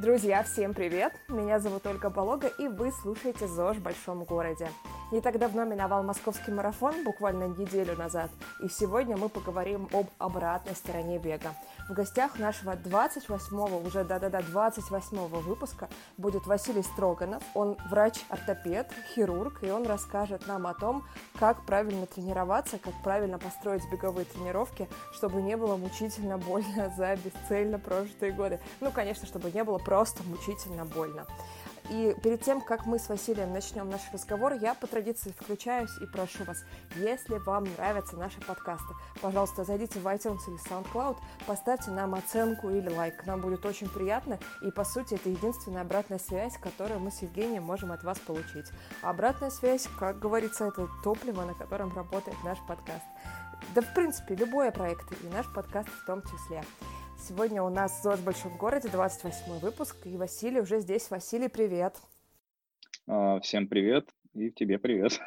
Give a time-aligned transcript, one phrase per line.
[0.00, 1.12] Друзья, всем привет!
[1.28, 4.70] Меня зовут Ольга Болога, и вы слушаете ЗОЖ в большом городе.
[5.10, 8.30] Не так давно миновал московский марафон, буквально неделю назад,
[8.62, 11.52] и сегодня мы поговорим об обратной стороне бега.
[11.88, 17.42] В гостях нашего 28-го, уже да-да-да, 28-го выпуска будет Василий Строганов.
[17.54, 21.04] Он врач-ортопед, хирург, и он расскажет нам о том,
[21.40, 27.80] как правильно тренироваться, как правильно построить беговые тренировки, чтобы не было мучительно больно за бесцельно
[27.80, 28.60] прожитые годы.
[28.78, 31.26] Ну, конечно, чтобы не было просто мучительно больно.
[31.90, 36.06] И перед тем, как мы с Василием начнем наш разговор, я по традиции включаюсь и
[36.06, 42.14] прошу вас, если вам нравятся наши подкасты, пожалуйста, зайдите в iTunes или SoundCloud, поставьте нам
[42.14, 43.26] оценку или лайк.
[43.26, 47.64] Нам будет очень приятно, и по сути это единственная обратная связь, которую мы с Евгением
[47.64, 48.66] можем от вас получить.
[49.02, 53.04] А обратная связь, как говорится, это топливо, на котором работает наш подкаст.
[53.74, 56.62] Да, в принципе, любой проект, и наш подкаст в том числе.
[57.28, 61.10] Сегодня у нас ЗОЖ в большом городе, 28 выпуск, и Василий уже здесь.
[61.10, 61.96] Василий, привет.
[63.06, 64.08] А, всем привет.
[64.34, 65.18] И тебе привет.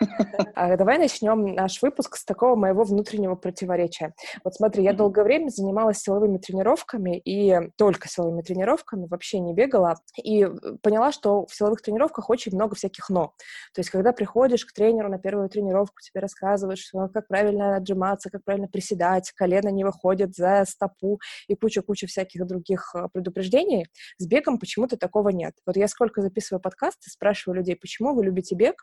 [0.55, 4.13] А давай начнем наш выпуск с такого моего внутреннего противоречия.
[4.45, 9.95] Вот смотри, я долгое время занималась силовыми тренировками и только силовыми тренировками, вообще не бегала,
[10.23, 10.47] и
[10.81, 13.33] поняла, что в силовых тренировках очень много всяких «но».
[13.73, 18.29] То есть, когда приходишь к тренеру на первую тренировку, тебе рассказывают, что как правильно отжиматься,
[18.29, 23.85] как правильно приседать, колено не выходит за стопу и куча-куча всяких других э, предупреждений,
[24.17, 25.55] с бегом почему-то такого нет.
[25.65, 28.75] Вот я сколько записываю подкасты, спрашиваю людей, почему вы любите бег,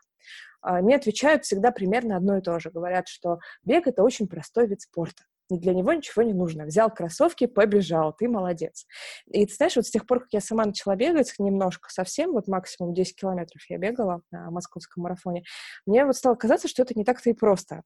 [0.63, 2.69] мне отвечают всегда примерно одно и то же.
[2.69, 5.23] Говорят, что бег— это очень простой вид спорта.
[5.49, 6.65] И для него ничего не нужно.
[6.65, 8.85] Взял кроссовки, побежал, ты молодец.
[9.25, 12.47] И ты знаешь, вот с тех пор, как я сама начала бегать немножко, совсем, вот
[12.47, 15.43] максимум 10 километров я бегала на московском марафоне,
[15.85, 17.81] мне вот стало казаться, что это не так-то и просто.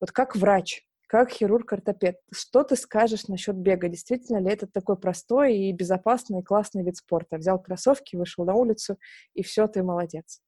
[0.00, 3.88] Вот как врач, как хирург-ортопед, что ты скажешь насчет бега?
[3.88, 7.38] Действительно ли это такой простой и безопасный, классный вид спорта?
[7.38, 8.96] Взял кроссовки, вышел на улицу,
[9.34, 10.40] и все, ты молодец.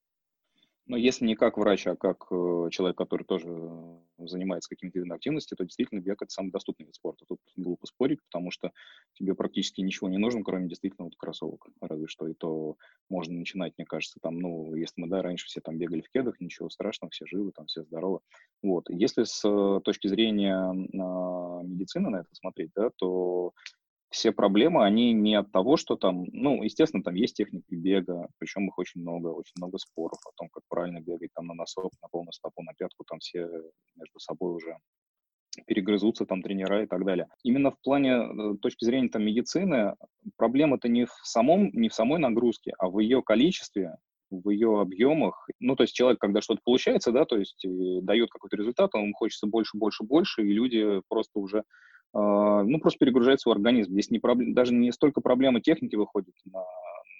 [0.91, 3.46] Но если не как врач, а как э, человек, который тоже
[4.19, 7.25] занимается какими-то видами активности, то действительно бег– это самый доступный вид спорта.
[7.28, 8.72] Тут глупо спорить, потому что
[9.15, 11.69] тебе практически ничего не нужно, кроме действительно вот кроссовок.
[11.81, 12.76] Разве что и то
[13.09, 16.41] можно начинать, мне кажется, там, ну, если мы, да, раньше все там бегали в кедах,
[16.41, 18.19] ничего страшного, все живы, там все здоровы.
[18.60, 18.91] Вот.
[18.91, 23.53] Если с э, точки зрения э, медицины на это смотреть, да, то
[24.10, 28.66] все проблемы, они не от того, что там, ну, естественно, там есть техники бега, причем
[28.66, 32.09] их очень много, очень много споров о том, как правильно бегать там на носок, на
[32.09, 33.48] полную стопу, на пятку, там все
[33.97, 34.76] между собой уже
[35.66, 37.28] перегрызутся там тренера и так далее.
[37.44, 39.94] Именно в плане э, точки зрения там медицины
[40.37, 43.97] проблема-то не в самом, не в самой нагрузке, а в ее количестве,
[44.31, 45.48] в ее объемах.
[45.60, 47.65] Ну, то есть человек, когда что-то получается, да, то есть
[48.03, 51.65] дает какой-то результат, он хочется больше, больше, больше, и люди просто уже
[52.12, 53.93] ну, просто перегружает свой организм.
[53.93, 56.65] Здесь не проблем, даже не столько проблема техники выходит на,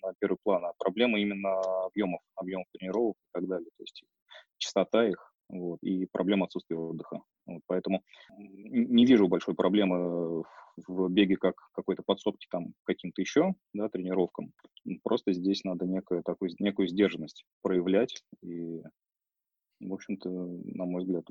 [0.03, 4.03] на первый план, а проблема именно объемов, объемов тренировок и так далее, то есть
[4.59, 7.23] частота их, вот, и проблема отсутствия отдыха.
[7.47, 8.03] Вот, поэтому
[8.37, 10.45] не вижу большой проблемы
[10.87, 14.53] в беге как какой-то подсобки там каким-то еще, да, тренировкам.
[15.03, 18.81] Просто здесь надо некую, такую, некую сдержанность проявлять и,
[19.81, 21.25] в общем-то, на мой взгляд,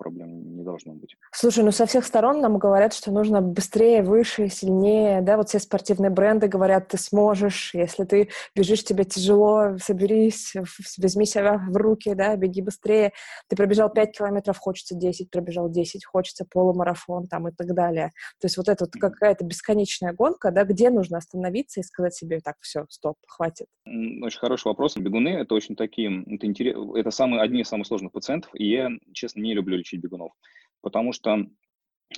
[0.00, 1.16] проблем не должно быть.
[1.30, 5.58] Слушай, ну со всех сторон нам говорят, что нужно быстрее, выше, сильнее, да, вот все
[5.58, 10.54] спортивные бренды говорят, ты сможешь, если ты бежишь, тебе тяжело, соберись,
[10.96, 13.12] возьми себя в руки, да, беги быстрее,
[13.48, 18.12] ты пробежал 5 километров, хочется 10, пробежал 10, хочется полумарафон там и так далее.
[18.40, 22.40] То есть вот это вот какая-то бесконечная гонка, да, где нужно остановиться и сказать себе,
[22.40, 23.66] так, все, стоп, хватит.
[23.84, 24.96] Очень хороший вопрос.
[24.96, 28.88] Бегуны— это очень такие, это, интерес, это самые, одни из самых сложных пациентов, и я,
[29.12, 30.32] честно, не люблю лечить бегунов.
[30.80, 31.46] Потому что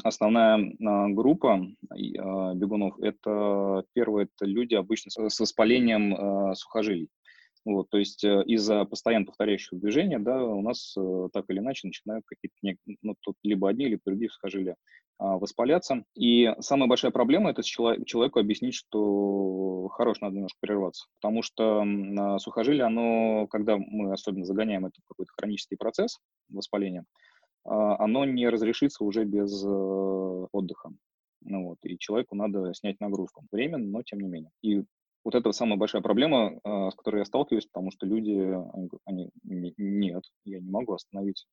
[0.02, 1.60] основная а, группа
[1.90, 7.08] а, бегунов– это, первое, это люди обычно с воспалением а, сухожилий.
[7.64, 11.86] Вот, то есть э, из-за постоянно повторяющих движений, да, у нас э, так или иначе
[11.86, 14.76] начинают какие-то, ну, тут либо одни, либо другие сухожилия
[15.18, 16.02] воспаляться.
[16.16, 21.06] И самая большая проблема– это человеку объяснить, что хорош, надо немножко прерваться.
[21.20, 21.84] Потому что
[22.40, 26.18] сухожилие, оно, когда мы особенно загоняем это в какой-то хронический процесс
[26.48, 27.04] воспаления,
[27.64, 29.68] оно не разрешится уже без э,
[30.52, 30.90] отдыха.
[31.44, 33.44] Ну вот, и человеку надо снять нагрузку.
[33.50, 34.50] Временно, но тем не менее.
[34.62, 34.84] И
[35.24, 38.54] вот это самая большая проблема, а, с которой я сталкиваюсь, потому что люди,
[39.04, 41.46] они, нет, я не могу остановить.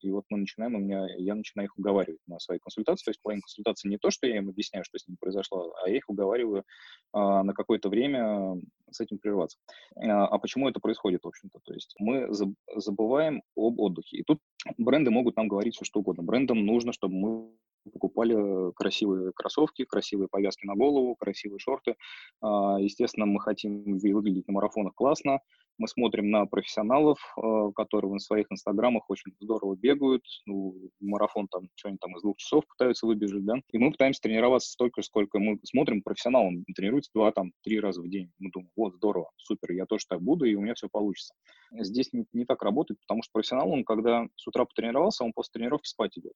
[0.00, 3.04] И вот мы начинаем, у меня, я начинаю их уговаривать на своей консультации.
[3.04, 5.88] То есть половина консультации не то, что я им объясняю, что с ним произошло, а
[5.88, 6.64] я их уговариваю
[7.12, 8.60] а, на какое-то время
[8.90, 9.58] с этим прерваться.
[9.96, 11.58] А, а почему это происходит, в общем-то?
[11.64, 12.28] То есть мы
[12.76, 14.18] забываем об отдыхе.
[14.18, 14.40] И тут
[14.76, 16.22] бренды могут нам говорить все, что угодно.
[16.22, 17.50] Брендам нужно, чтобы мы
[17.90, 21.96] покупали красивые кроссовки, красивые повязки на голову, красивые шорты.
[22.40, 25.40] А, естественно, мы хотим выглядеть на марафонах классно,
[25.78, 31.68] мы смотрим на профессионалов, э, которые в своих инстаграмах очень здорово бегают, ну, марафон там,
[31.74, 35.58] что-нибудь там из двух часов пытаются выбежать, да, и мы пытаемся тренироваться столько, сколько мы
[35.64, 38.30] смотрим профессионалам, тренируется два, там, три раза в день.
[38.38, 41.34] Мы думаем, вот, здорово, супер, я тоже так буду, и у меня все получится.
[41.72, 45.52] Здесь не, не так работает, потому что профессионал, он когда с утра потренировался, он после
[45.52, 46.34] тренировки спать идет.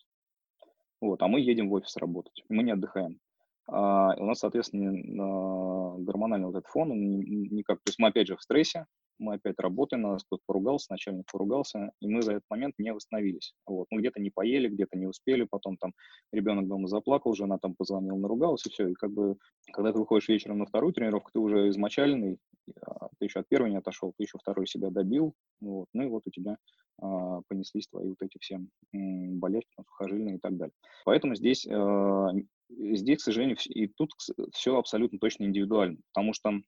[1.00, 3.18] Вот, а мы едем в офис работать, мы не отдыхаем.
[3.66, 8.36] А, у нас, соответственно, гормональный вот этот фон, он никак, то есть мы опять же
[8.36, 8.86] в стрессе,
[9.20, 13.54] мы опять работаем, нас кто-то поругался, начальник поругался, и мы за этот момент не восстановились.
[13.66, 13.86] Вот.
[13.90, 15.92] Мы где-то не поели, где-то не успели, потом там
[16.32, 18.88] ребенок дома заплакал, жена там позвонила, наругалась, и все.
[18.88, 19.36] И как бы,
[19.72, 22.38] когда ты выходишь вечером на вторую тренировку, ты уже измочаленный,
[22.82, 25.86] а, ты еще от первой не отошел, ты еще второй себя добил, вот.
[25.92, 26.56] ну и вот у тебя
[27.02, 28.60] а, понеслись твои вот эти все
[28.94, 30.74] м, болячки, сухожильные и так далее.
[31.04, 32.30] Поэтому здесь, а,
[32.70, 34.10] здесь, к сожалению, и тут
[34.52, 36.60] все абсолютно точно индивидуально, потому что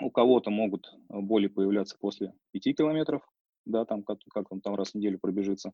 [0.00, 3.22] у кого-то могут э, боли появляться после 5 километров,
[3.64, 5.72] да, там как, как он там раз в неделю пробежится.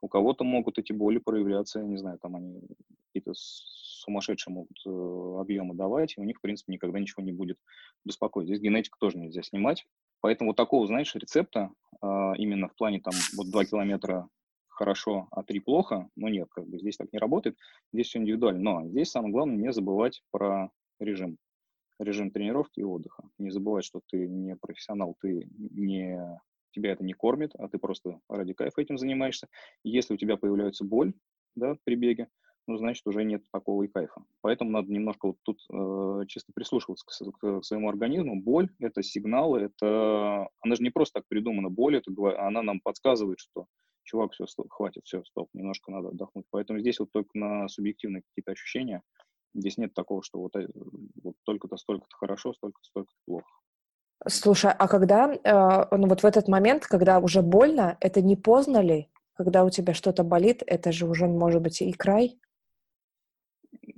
[0.00, 2.60] У кого-то могут эти боли проявляться, не знаю, там они
[3.06, 7.58] какие-то сумасшедшие могут э, объемы давать, и у них, в принципе, никогда ничего не будет
[8.04, 8.48] беспокоить.
[8.48, 9.86] Здесь генетику тоже нельзя снимать.
[10.20, 11.70] Поэтому вот такого, знаешь, рецепта
[12.00, 12.06] э,
[12.36, 14.28] именно в плане там вот 2 километра
[14.68, 17.56] хорошо, а 3 плохо, ну нет, как бы здесь так не работает,
[17.92, 18.60] здесь все индивидуально.
[18.60, 21.38] Но здесь самое главное не забывать про режим
[22.02, 23.24] режим тренировки и отдыха.
[23.38, 26.40] Не забывай, что ты не профессионал, ты не
[26.72, 29.48] тебя это не кормит, а ты просто ради кайфа этим занимаешься.
[29.84, 31.12] если у тебя появляется боль
[31.54, 32.28] да, при беге,
[32.66, 34.24] ну, значит, уже нет такого и кайфа.
[34.40, 38.40] Поэтому надо немножко вот тут э, чисто прислушиваться к, к, к своему организму.
[38.40, 40.48] Боль— это сигналы, это...
[40.60, 41.70] Она же не просто так придумана.
[41.70, 43.66] Боль— это она нам подсказывает, что
[44.04, 46.46] чувак, все, стоп, хватит, все, стоп, немножко надо отдохнуть.
[46.50, 49.02] Поэтому здесь вот только на субъективные какие-то ощущения—
[49.54, 50.66] Здесь нет такого, что вот, э,
[51.22, 53.46] вот только-то столько-то хорошо, столько-то столько-то плохо.
[54.28, 58.80] Слушай, а когда, э, ну вот в этот момент, когда уже больно, это не поздно
[58.80, 59.08] ли?
[59.34, 62.38] Когда у тебя что-то болит, это же уже может быть и край?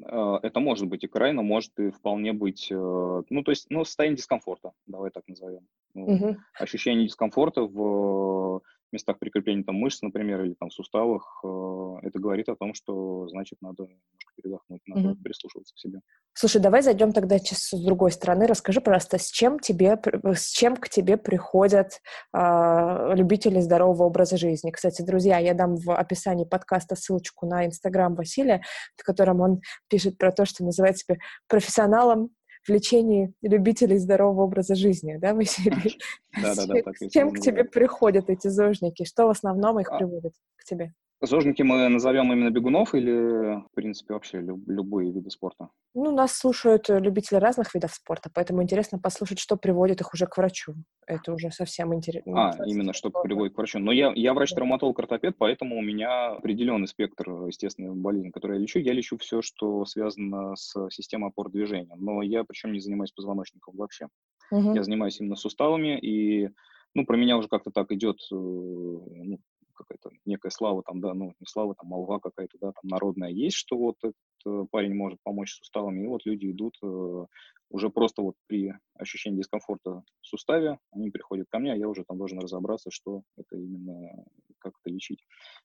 [0.06, 3.66] Э, это может быть и край, но может и вполне быть, э, ну, то есть,
[3.70, 5.66] ну, состояние дискомфорта, давай так назовем.
[5.94, 6.36] Угу.
[6.58, 8.62] Ощущение дискомфорта в
[8.94, 13.28] местах прикрепления там мышц, например, или там в суставах, э, это говорит о том, что,
[13.28, 15.22] значит, надо немножко передохнуть, надо угу.
[15.22, 16.00] прислушиваться к себе.
[16.32, 18.46] Слушай, давай зайдем тогда с другой стороны.
[18.46, 22.00] Расскажи, пожалуйста, с чем, тебе, с чем к тебе приходят
[22.32, 24.70] э, любители здорового образа жизни?
[24.70, 28.62] Кстати, друзья, я дам в описании подкаста ссылочку на Инстаграм Василия,
[28.96, 31.16] в котором он пишет про то, что называет себя
[31.48, 32.30] профессионалом
[32.64, 35.98] в лечении любителей здорового образа жизни, да, Василий?
[36.40, 36.74] Да, да, да.
[36.98, 39.04] С чем к тебе приходят эти зожники?
[39.04, 40.94] Что в основном их а приводит к тебе?
[41.26, 45.68] Зожники мы назовем именно бегунов или, в принципе, вообще люб- любые виды спорта?
[45.94, 50.26] Ну, нас слушают э, любители разных видов спорта, поэтому интересно послушать, что приводит их уже
[50.26, 50.74] к врачу.
[51.06, 52.50] Это уже совсем интересно.
[52.50, 53.78] А, именно, что приводит к врачу.
[53.78, 58.78] Но я, я врач-травматолог-ортопед, поэтому у меня определенный спектр, естественно, болезней, которые я лечу.
[58.78, 61.94] Я лечу все, что связано с системой опор движения.
[61.96, 64.08] Но я причем не занимаюсь позвоночником вообще.
[64.50, 64.74] Угу.
[64.74, 66.50] Я занимаюсь именно суставами, и
[66.94, 69.38] ну, про меня уже как-то так идет, э, ну,
[69.74, 73.56] какая-то некая слава там, да, ну, не слава, там, молва какая-то, да, там, народная есть,
[73.56, 74.16] что вот этот
[74.46, 77.26] э, парень может помочь суставами, и вот люди идут э,
[77.70, 82.04] уже просто вот при ощущении дискомфорта в суставе, они приходят ко мне, а я уже
[82.04, 84.24] там должен разобраться, что это именно,
[84.58, 85.24] как это лечить.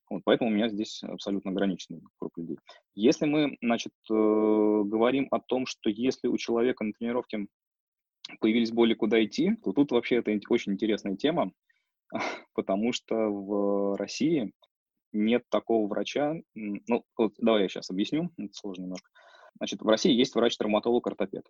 [0.10, 2.58] Вот, поэтому у меня здесь абсолютно ограниченный круг людей.
[2.96, 7.48] Если мы, значит, э, говорим о том, что если у человека на тренировке
[8.40, 11.52] появились боли, куда идти, то тут вообще это очень интересная тема,
[12.54, 14.52] потому что в России
[15.12, 16.36] нет такого врача.
[16.54, 19.10] Ну, вот давай я сейчас объясню, это сложно немножко.
[19.58, 21.46] Значит, в России есть врач-травматолог-ортопед.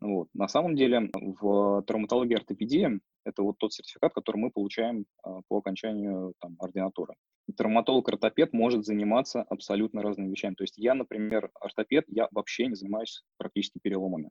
[0.00, 0.28] Вот.
[0.34, 5.58] На самом деле в травматологии ортопедии это вот тот сертификат, который мы получаем а, по
[5.58, 7.14] окончанию там, ординатуры.
[7.56, 10.54] Травматолог-ортопед может заниматься абсолютно разными вещами.
[10.54, 14.30] То есть я, например, ортопед, я вообще не занимаюсь практически переломами.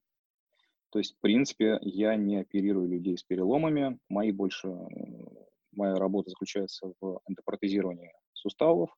[0.92, 4.00] То есть, в принципе, я не оперирую людей с переломами.
[4.08, 4.68] Мои больше
[5.76, 8.90] моя работа заключается в эндопротезировании суставов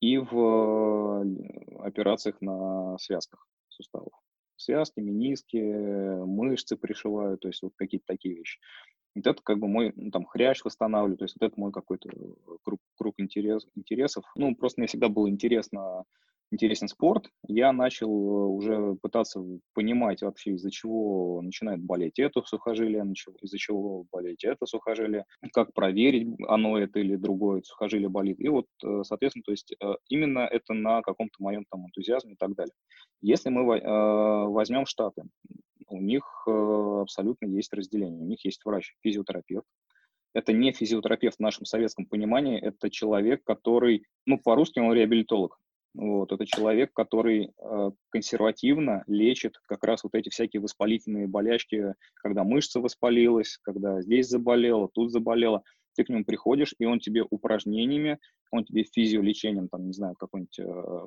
[0.00, 4.12] и в э, операциях на связках суставов.
[4.56, 8.58] Связки, мениски, мышцы пришиваю, то есть вот какие-то такие вещи.
[9.14, 12.10] Вот это как бы мой, ну, там, хрящ восстанавливаю, то есть вот это мой какой-то
[12.62, 14.24] круг, круг интерес, интересов.
[14.36, 16.04] Ну, просто мне всегда было интересно
[16.50, 19.40] интересен спорт, я начал э, уже пытаться
[19.74, 23.04] понимать вообще, из-за чего начинает болеть это сухожилие,
[23.42, 28.40] из-за чего болеть это сухожилие, как проверить, оно это или другое сухожилие болит.
[28.40, 32.36] И вот, э, соответственно, то есть э, именно это на каком-то моем там энтузиазме и
[32.36, 32.74] так далее.
[33.22, 33.64] Если мы
[34.50, 35.24] возьмем Штаты,
[35.88, 38.20] у них абсолютно есть разделение.
[38.20, 39.66] У них есть врач, физиотерапевт,
[40.32, 45.58] это не физиотерапевт в нашем советском понимании, это человек, который, ну, по-русски он реабилитолог.
[45.94, 52.44] Вот, это человек, который э, консервативно лечит как раз вот эти всякие воспалительные болячки, когда
[52.44, 58.18] мышца воспалилась, когда здесь заболела, тут заболела ты к нему приходишь, и он тебе упражнениями,
[58.50, 61.06] он тебе физиолечением, там, не знаю, какой-нибудь э,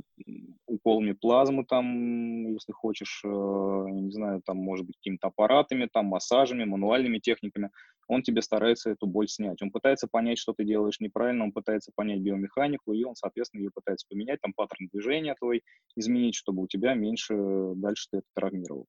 [0.67, 6.63] уколами плазмы, там, если хочешь, э, не знаю, там, может быть, какими-то аппаратами, там, массажами,
[6.63, 7.69] мануальными техниками,
[8.07, 9.61] он тебе старается эту боль снять.
[9.61, 13.71] Он пытается понять, что ты делаешь неправильно, он пытается понять биомеханику, и он, соответственно, ее
[13.73, 15.63] пытается поменять, там, паттерн движения твой
[15.95, 17.35] изменить, чтобы у тебя меньше
[17.75, 18.87] дальше ты это травмировал.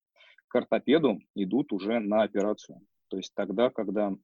[0.48, 2.80] К ортопеду идут уже на операцию.
[3.08, 4.14] То есть тогда, когда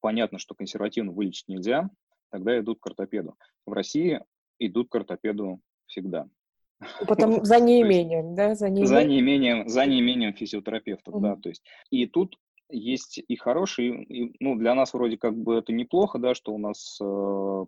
[0.00, 1.90] понятно, что консервативно вылечить нельзя,
[2.30, 3.36] тогда идут к ортопеду.
[3.66, 4.20] В России
[4.58, 6.28] идут к ортопеду всегда.
[7.06, 8.54] Потом за неимением, да?
[8.54, 11.22] За неимением, за неимением, за неимением физиотерапевтов, угу.
[11.22, 11.62] да, то есть.
[11.90, 12.36] И тут
[12.68, 16.58] есть и хорошие, и, ну, для нас вроде как бы это неплохо, да, что у
[16.58, 17.04] нас э,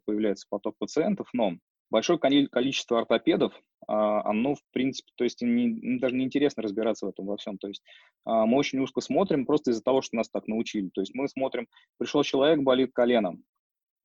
[0.04, 1.52] появляется поток пациентов, но
[1.90, 3.52] большое количество ортопедов,
[3.86, 7.58] а, оно, в принципе, то есть не, даже неинтересно разбираться в этом во всем.
[7.58, 7.82] То есть
[8.24, 10.90] а, мы очень узко смотрим просто из-за того, что нас так научили.
[10.90, 11.68] То есть мы смотрим,
[11.98, 13.44] пришел человек, болит коленом.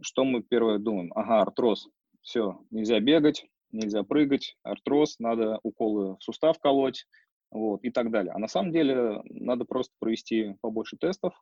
[0.02, 1.12] Что мы первое думаем?
[1.16, 1.88] Ага, артроз.
[2.22, 7.06] Все, нельзя бегать, нельзя прыгать, артроз, надо уколы в сустав колоть,
[7.52, 8.34] вот, и так далее.
[8.34, 11.34] А на самом деле надо просто провести побольше тестов,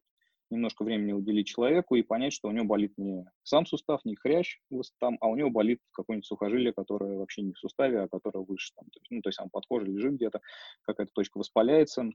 [0.51, 4.59] немножко времени уделить человеку и понять, что у него болит не сам сустав, не хрящ
[4.99, 8.71] там, а у него болит какое-нибудь сухожилие, которое вообще не в суставе, а которое выше.
[8.75, 10.41] Там, то есть, ну, то есть он под кожей лежит где-то,
[10.83, 12.11] какая-то точка воспаляется,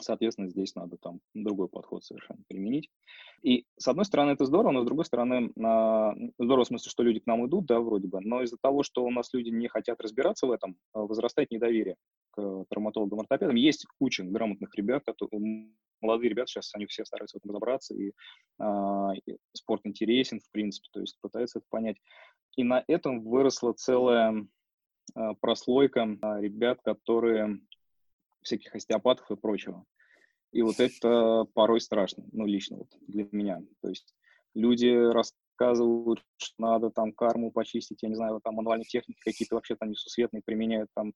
[0.00, 2.88] Соответственно, здесь надо там другой подход совершенно применить.
[3.42, 7.20] И с одной стороны это здорово, но с другой стороны здорово в смысле, что люди
[7.20, 10.00] к нам идут, да, вроде бы, но из-за того, что у нас люди не хотят
[10.00, 11.96] разбираться в этом, возрастает недоверие
[12.30, 13.56] к травматологам-ортопедам.
[13.56, 15.68] Есть куча грамотных ребят, которые,
[16.00, 18.12] молодые ребята сейчас, они все стараются в этом разобраться, и,
[18.58, 21.96] а, и спорт интересен, в принципе, то есть пытаются это понять.
[22.56, 24.46] И на этом выросла целая
[25.14, 27.60] а, прослойка а, ребят, которые
[28.42, 29.84] всяких остеопатов и прочего.
[30.52, 33.62] И вот это порой страшно, ну, лично вот для меня.
[33.80, 34.14] То есть
[34.54, 39.76] люди рассказывают, что надо там карму почистить, я не знаю, там мануальные техники какие-то вообще
[39.76, 41.14] там несусветные применяют там.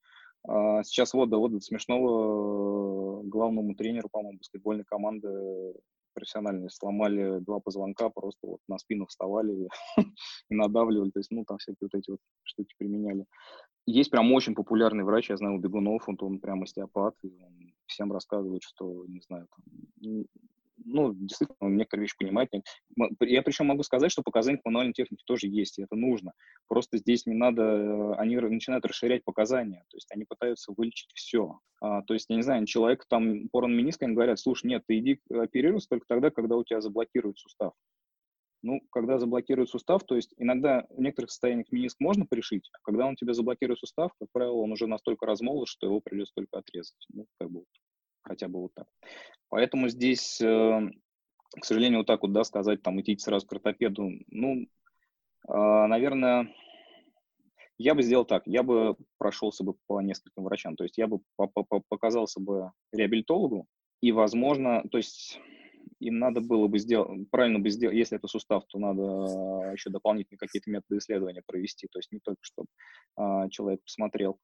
[0.49, 5.75] А сейчас вот, да, вот смешного э, главному тренеру, по-моему, баскетбольной команды
[6.17, 9.69] профессиональные сломали два позвонка, просто вот на спину вставали
[10.51, 13.27] и надавливали, то есть, ну, там всякие вот эти вот штуки применяли.
[13.87, 17.75] Есть прям очень популярный врач, я знаю, у Бегунов, он, он прям остеопат, и он
[17.87, 20.25] всем рассказывает, что, не знаю, там,
[20.85, 22.51] ну, действительно, он некоторые вещи понимает.
[23.21, 26.33] Я причем могу сказать, что показания к мануальной технике тоже есть, и это нужно.
[26.69, 31.59] Просто здесь не надо, э, они начинают расширять показания, то есть они пытаются вылечить все.
[31.81, 34.99] А, то есть, я не знаю, человек там порон миниска, им говорят, слушай, нет, ты
[34.99, 37.73] иди оперируйся только тогда, когда у тебя заблокируют сустав.
[38.63, 43.07] Ну, когда заблокируют сустав, то есть иногда в некоторых состояниях миниск можно пришить, а когда
[43.07, 47.07] он тебе заблокирует сустав, как правило, он уже настолько размолот, что его придется только отрезать.
[47.13, 47.65] Ну, как бы
[48.27, 48.87] хотя бы вот так.
[49.49, 50.91] Поэтому здесь, э,
[51.61, 54.67] к сожалению, вот так вот, да, сказать, там, идти сразу к ортопеду, ну,
[55.49, 56.53] а, наверное,
[57.79, 61.21] я бы сделал так, я бы прошелся бы по нескольким врачам, то есть я бы
[61.89, 63.67] показался бы реабилитологу,
[64.01, 65.39] и, возможно, то есть
[66.01, 70.39] им надо было бы сделать, правильно бы сделать, если это сустав, то надо еще дополнительные
[70.39, 72.69] какие-то методы исследования провести, то есть не только, чтобы
[73.17, 74.39] а, человек посмотрел,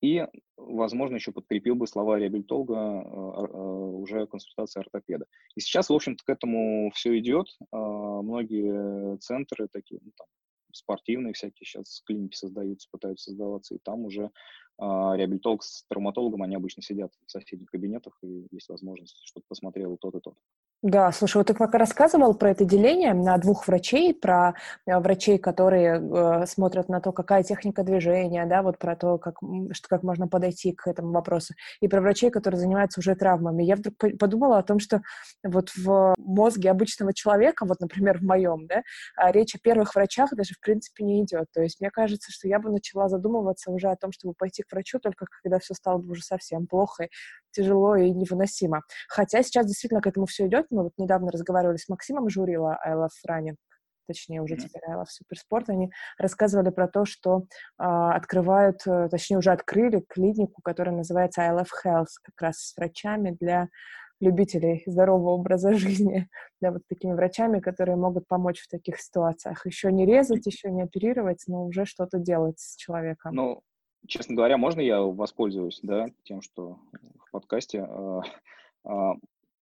[0.00, 0.26] и,
[0.56, 5.26] возможно, еще подкрепил бы слова реабилитолога э, э, уже консультации ортопеда.
[5.56, 7.46] И сейчас, в общем-то, к этому все идет.
[7.70, 10.26] А, многие центры такие, ну, там,
[10.72, 14.30] спортивные всякие сейчас клиники создаются, пытаются создаваться, и там уже
[14.78, 19.98] а, реабилитолог с травматологом, они обычно сидят в соседних кабинетах, и есть возможность, чтобы посмотрел
[19.98, 20.38] тот и тот.
[20.82, 24.54] Да, слушай, вот ты пока рассказывал про это деление на двух врачей, про
[24.86, 29.34] э, врачей, которые э, смотрят на то, какая техника движения, да, вот про то, как,
[29.72, 33.62] что, как можно подойти к этому вопросу, и про врачей, которые занимаются уже травмами.
[33.62, 35.02] Я вдруг подумала о том, что
[35.44, 38.82] вот в мозге обычного человека, вот, например, в моем, да,
[39.16, 41.48] а речь о первых врачах даже, в принципе, не идет.
[41.52, 44.72] То есть мне кажется, что я бы начала задумываться уже о том, чтобы пойти к
[44.72, 47.08] врачу, только когда все стало бы уже совсем плохо,
[47.52, 48.82] тяжело и невыносимо.
[49.08, 52.94] Хотя сейчас действительно к этому все идет, мы вот недавно разговаривали с Максимом Журила I
[52.94, 53.56] Love Running.
[54.06, 57.44] точнее уже теперь I Love Суперспорт, они рассказывали про то, что
[57.78, 62.76] э, открывают, э, точнее уже открыли клинику, которая называется I Love Health, как раз с
[62.76, 63.68] врачами для
[64.20, 66.28] любителей здорового образа жизни,
[66.60, 69.66] для вот такими врачами, которые могут помочь в таких ситуациях.
[69.66, 73.34] Еще не резать, еще не оперировать, но уже что-то делать с человеком.
[73.34, 73.62] Ну,
[74.06, 76.78] честно говоря, можно я воспользуюсь, да, тем, что
[77.26, 78.22] в подкасте а,
[78.84, 79.14] а,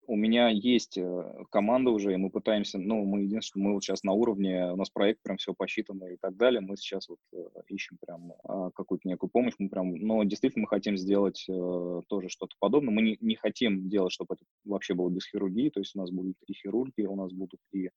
[0.09, 4.03] у меня есть э, команда уже, и мы пытаемся, ну, мы единственное, мы вот сейчас
[4.05, 7.37] на уровне, у нас проект прям все посчитано и так далее, мы сейчас вот э,
[7.69, 12.31] ищем прям а, какую-то некую помощь, мы прям, но действительно мы хотим сделать э, тоже
[12.31, 15.95] что-то подобное, мы не, не хотим делать, чтобы это вообще было без хирургии, то есть
[15.95, 17.91] у нас будут и хирурги, у нас будут и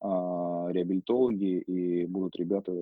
[0.00, 2.72] а, реабилитологи, и будут ребята,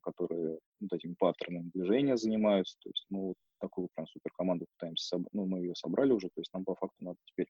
[0.00, 5.18] которые вот этими паттернами движения занимаются, то есть мы вот такую прям супер команду пытаемся,
[5.32, 7.48] ну, мы ее собрали уже, то есть нам по факту надо теперь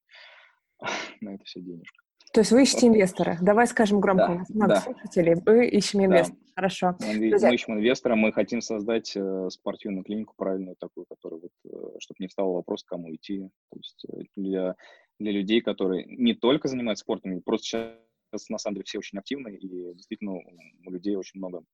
[1.21, 2.03] на это все денежка.
[2.33, 3.37] То есть вы ищете инвестора.
[3.43, 4.81] Давай скажем громко, да, у нас много да.
[4.81, 5.35] слушателей.
[5.45, 6.39] Мы ищем инвестора.
[6.41, 6.53] Да.
[6.55, 6.97] Хорошо.
[7.01, 7.49] Мы, Друзья.
[7.49, 12.17] мы ищем инвестора, мы хотим создать э, спортивную клинику правильную такую, которая вот, э, чтобы
[12.21, 13.51] не встал вопрос, кому идти.
[13.71, 14.77] То есть э, для,
[15.19, 19.55] для людей, которые не только занимаются спортом, просто сейчас на самом деле все очень активны,
[19.55, 20.41] и действительно
[20.87, 21.65] у людей очень много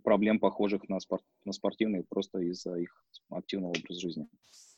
[0.00, 4.28] проблем, похожих на, спорт, на спортивные, просто из-за их активного образа жизни.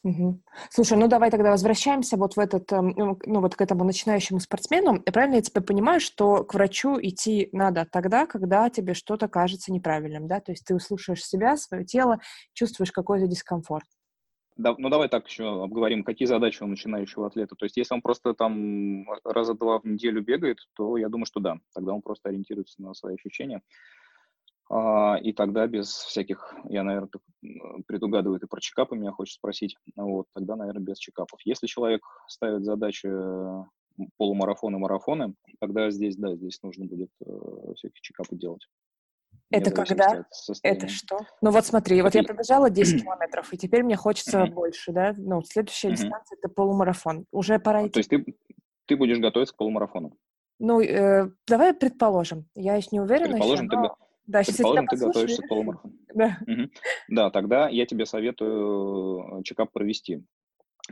[0.04, 0.42] Угу.
[0.70, 4.38] Слушай, ну давай тогда возвращаемся вот в этот, эм, ну, ну вот к этому начинающему
[4.38, 4.96] спортсмену.
[4.96, 9.72] И правильно я тебя понимаю, что к врачу идти надо тогда, когда тебе что-то кажется
[9.72, 10.40] неправильным, да?
[10.40, 12.20] То есть ты услышаешь себя, свое тело,
[12.52, 13.86] чувствуешь какой-то дискомфорт.
[14.56, 17.56] Да, ну давай так еще обговорим, какие задачи у начинающего атлета.
[17.56, 21.40] То есть если он просто там раза два в неделю бегает, то я думаю, что
[21.40, 23.62] да, тогда он просто ориентируется на свои ощущения.
[24.70, 27.10] А, и тогда без всяких, я, наверное,
[27.86, 31.40] предугадываю, ты про чекапы меня хочешь спросить, вот, тогда, наверное, без чекапов.
[31.44, 33.08] Если человек ставит задачи
[34.16, 37.30] полумарафоны, марафоны, тогда здесь, да, здесь нужно будет э,
[37.76, 38.66] всякие чекапы делать.
[39.50, 40.24] Это когда?
[40.62, 41.18] Это что?
[41.40, 45.14] Ну вот смотри, вот я пробежала 10 километров, и теперь мне хочется больше, да?
[45.16, 47.26] Ну, следующая дистанция— это полумарафон.
[47.30, 47.92] Уже пора идти.
[47.92, 48.24] То есть ты,
[48.86, 50.16] ты будешь готовиться к полумарафону?
[50.58, 52.46] Ну, э, давай предположим.
[52.54, 53.88] Я еще не уверена Предположим, еще, но...
[53.88, 53.94] ты,
[54.26, 55.94] да, Предположим, ты готовишься к полумарафону.
[56.14, 56.38] Да.
[56.46, 56.70] Угу.
[57.08, 60.22] да, тогда я тебе советую э, чекап провести.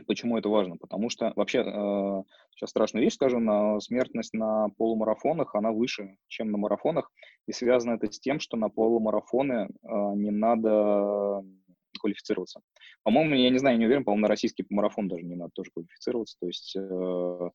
[0.05, 0.75] Почему это важно?
[0.75, 6.51] Потому что вообще, э, сейчас страшную вещь скажу, на смертность на полумарафонах, она выше, чем
[6.51, 7.09] на марафонах.
[7.47, 9.67] И связано это с тем, что на полумарафоны э,
[10.15, 11.43] не надо
[11.99, 12.59] квалифицироваться.
[13.03, 16.37] По-моему, я не знаю, не уверен, по-моему, на российский марафон даже не надо тоже квалифицироваться.
[16.39, 17.49] То есть э,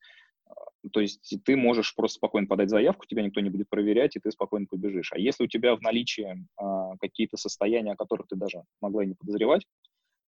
[0.91, 4.31] то есть ты можешь просто спокойно подать заявку, тебя никто не будет проверять, и ты
[4.31, 5.11] спокойно побежишь.
[5.13, 9.07] А если у тебя в наличии а, какие-то состояния, о которых ты даже могла и
[9.07, 9.65] не подозревать,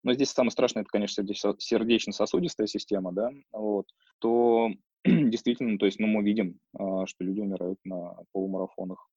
[0.04, 1.24] но здесь самое страшное, это, конечно,
[1.60, 3.86] сердечно-сосудистая система, да, вот,
[4.20, 4.70] то
[5.06, 9.10] действительно, то есть, ну, мы видим, а, что люди умирают на полумарафонах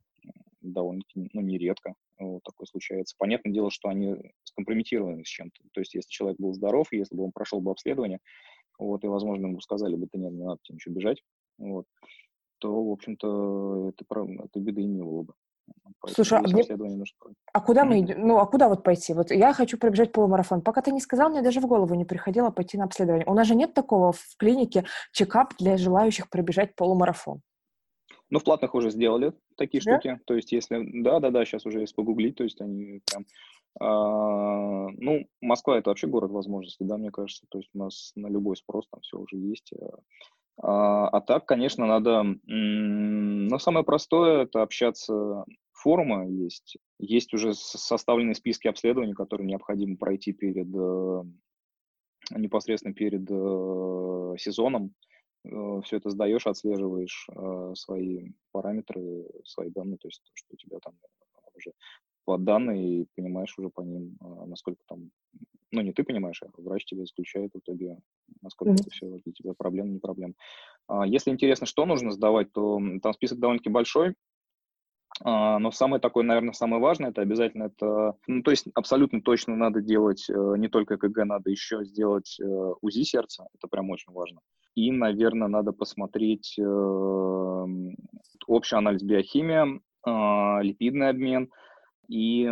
[0.60, 3.16] довольно-таки, ну, нередко вот такое случается.
[3.18, 5.60] Понятное дело, что они скомпрометированы с чем-то.
[5.72, 8.20] То есть, если человек был здоров, если бы он прошел бы обследование,
[8.78, 11.22] вот, и, возможно, ему сказали бы, да нет, не надо тебе ничего бежать,
[11.58, 11.86] вот,
[12.58, 14.04] то, в общем-то, это,
[14.44, 15.34] это беды не было бы.
[16.08, 16.64] Слушай, а, мне...
[17.52, 18.26] а куда мы идем?
[18.26, 19.14] Ну, а куда вот пойти?
[19.14, 20.60] Вот я хочу пробежать полумарафон.
[20.60, 23.26] Пока ты не сказал, мне даже в голову не приходило пойти на обследование.
[23.26, 27.40] У нас же нет такого в клинике чекап для желающих пробежать полумарафон.
[28.30, 29.92] Ну, в платных уже сделали такие да?
[29.92, 30.20] штуки.
[30.26, 31.02] То есть, если...
[31.02, 33.26] Да-да-да, сейчас уже есть погуглить, то есть они прям
[33.80, 37.46] ну, Москва это вообще город возможностей, да, мне кажется.
[37.48, 39.72] То есть у нас на любой спрос там все уже есть.
[39.72, 39.86] Э.
[40.62, 42.22] А, а так, конечно, надо...
[42.44, 45.44] Но самое простое это общаться.
[45.72, 46.76] Форумы есть.
[46.98, 51.22] Есть уже составленные списки обследований, которые необходимо пройти перед э,
[52.36, 54.94] непосредственно перед э, сезоном.
[55.44, 57.26] Все это сдаешь, отслеживаешь
[57.74, 60.94] свои параметры, свои данные, то есть то, что у тебя там
[61.56, 61.72] уже
[62.26, 65.10] данные и понимаешь уже по ним, а, насколько там,
[65.70, 67.98] ну не ты понимаешь, а врач тебя исключает в итоге,
[68.40, 68.80] насколько mm-hmm.
[68.80, 70.34] это все для тебя проблем, не проблем.
[70.88, 74.14] А, если интересно, что нужно сдавать, то там список довольно-таки большой,
[75.24, 79.56] а, но самое такое, наверное, самое важное, это обязательно это, ну, то есть абсолютно точно
[79.56, 82.44] надо делать э, не только КГ, надо еще сделать э,
[82.80, 84.40] УЗИ сердца, это прям очень важно.
[84.74, 87.66] И, наверное, надо посмотреть э,
[88.46, 91.48] общий анализ биохимия, липидный обмен,
[92.08, 92.50] и,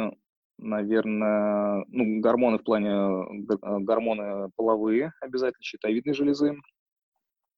[0.59, 6.57] наверное, ну, гормоны в плане э, гормоны половые обязательно, щитовидной железы.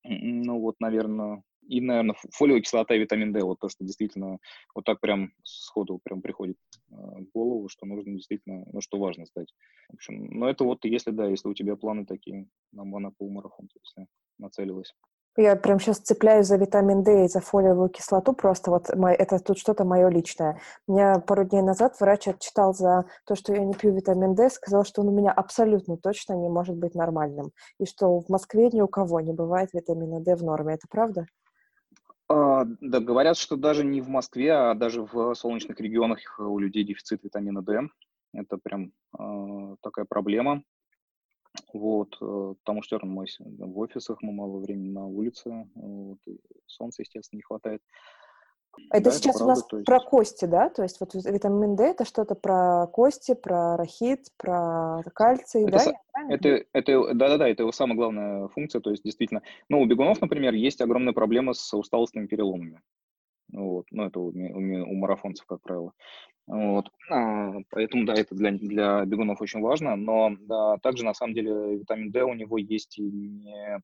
[0.05, 4.39] Ну вот, наверное, и, наверное, фолиевая кислота и витамин D, вот то, что действительно
[4.75, 6.57] вот так прям сходу прям приходит
[6.91, 9.53] э, в голову, что нужно действительно, ну, что важно сдать.
[9.89, 13.69] В общем, но это вот если, да, если у тебя планы такие на, на полумарафон,
[13.69, 14.95] то есть нацелилась.
[15.37, 19.59] Я прям сейчас цепляюсь за витамин D и за фолиевую кислоту, просто вот это тут
[19.59, 20.61] что-то мое личное.
[20.87, 24.85] Меня пару дней назад врач отчитал за то, что я не пью витамин D, сказал,
[24.85, 28.83] что он у меня абсолютно точно не может быть нормальным, и что в Москве ни
[28.83, 30.75] у кого не бывает витамина D в норме.
[30.75, 31.27] Это правда?
[32.29, 36.85] А, да, говорят, что даже не в Москве, а даже в солнечных регионах у людей
[36.85, 37.89] дефицит витамина D.
[38.35, 40.63] Это прям э, такая проблема.
[41.73, 46.19] Вот, э, потому что мы в офисах, мы мало времени на улице, вот,
[46.67, 47.83] солнца, естественно, не хватает.
[48.91, 49.85] Это да, сейчас это правда, у нас есть...
[49.85, 50.69] про кости, да?
[50.71, 55.79] То есть вот витамин D это что-то про кости, про рахит, про кальций, это да?
[55.79, 55.93] С...
[56.31, 60.55] Это, это, да-да-да, это его самая главная функция, то есть действительно, ну, у бегунов, например,
[60.55, 62.81] есть огромная проблема с усталостными переломами.
[63.53, 65.93] Вот, ну, это у, у, у марафонцев, как правило.
[66.47, 66.91] Вот.
[67.11, 71.79] А, поэтому, да, это для, для бегунов очень важно, но да, также, на самом деле,
[71.79, 73.81] витамин D у него есть и не...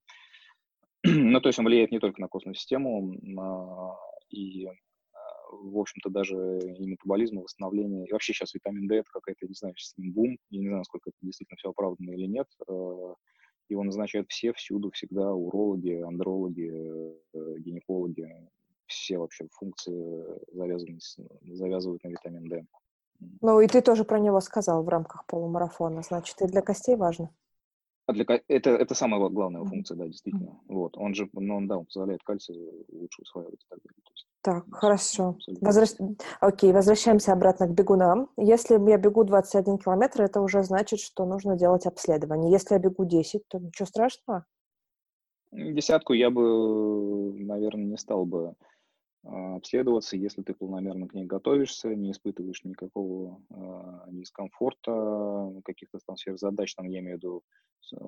[1.05, 3.97] Ну, то есть он влияет не только на костную систему, а,
[4.31, 4.73] и, а,
[5.53, 8.07] в общем-то, даже и метаболизм, и восстановление.
[8.07, 10.39] И вообще сейчас витамин D— это какая-то, не знаю, с ним бум.
[10.51, 12.49] Я не знаю, насколько это действительно все оправдано или нет.
[12.69, 13.15] А,
[13.69, 16.71] его назначают все, всюду, всегда, урологи, андрологи,
[17.35, 18.27] э, гинекологи,
[18.89, 20.99] все вообще функции завязаны,
[21.45, 22.65] завязывают на витамин D.
[23.41, 27.31] Ну и ты тоже про него сказал в рамках полумарафона, значит, и для костей важно.
[28.07, 30.49] А для, это, это самая главная функция, да, действительно.
[30.49, 30.75] Mm-hmm.
[30.75, 30.97] Вот.
[30.97, 32.57] Он же, ну, он, да, он позволяет кальций
[32.91, 34.03] лучше усваивать и так далее.
[34.15, 35.37] есть, так, ну, хорошо.
[35.61, 35.91] Возвращ...
[36.41, 38.31] Окей, возвращаемся обратно к бегунам.
[38.39, 42.51] Если я бегу 21 километр, это уже значит, что нужно делать обследование.
[42.51, 44.47] Если я бегу 10, то ничего страшного?
[45.53, 48.55] Десятку я бы, наверное, не стал бы
[49.25, 56.75] обследоваться, если ты планомерно к ней готовишься, не испытываешь никакого э, дискомфорта, каких-то там сверхзадач,
[56.75, 57.43] там, я имею в виду,
[57.95, 57.99] э,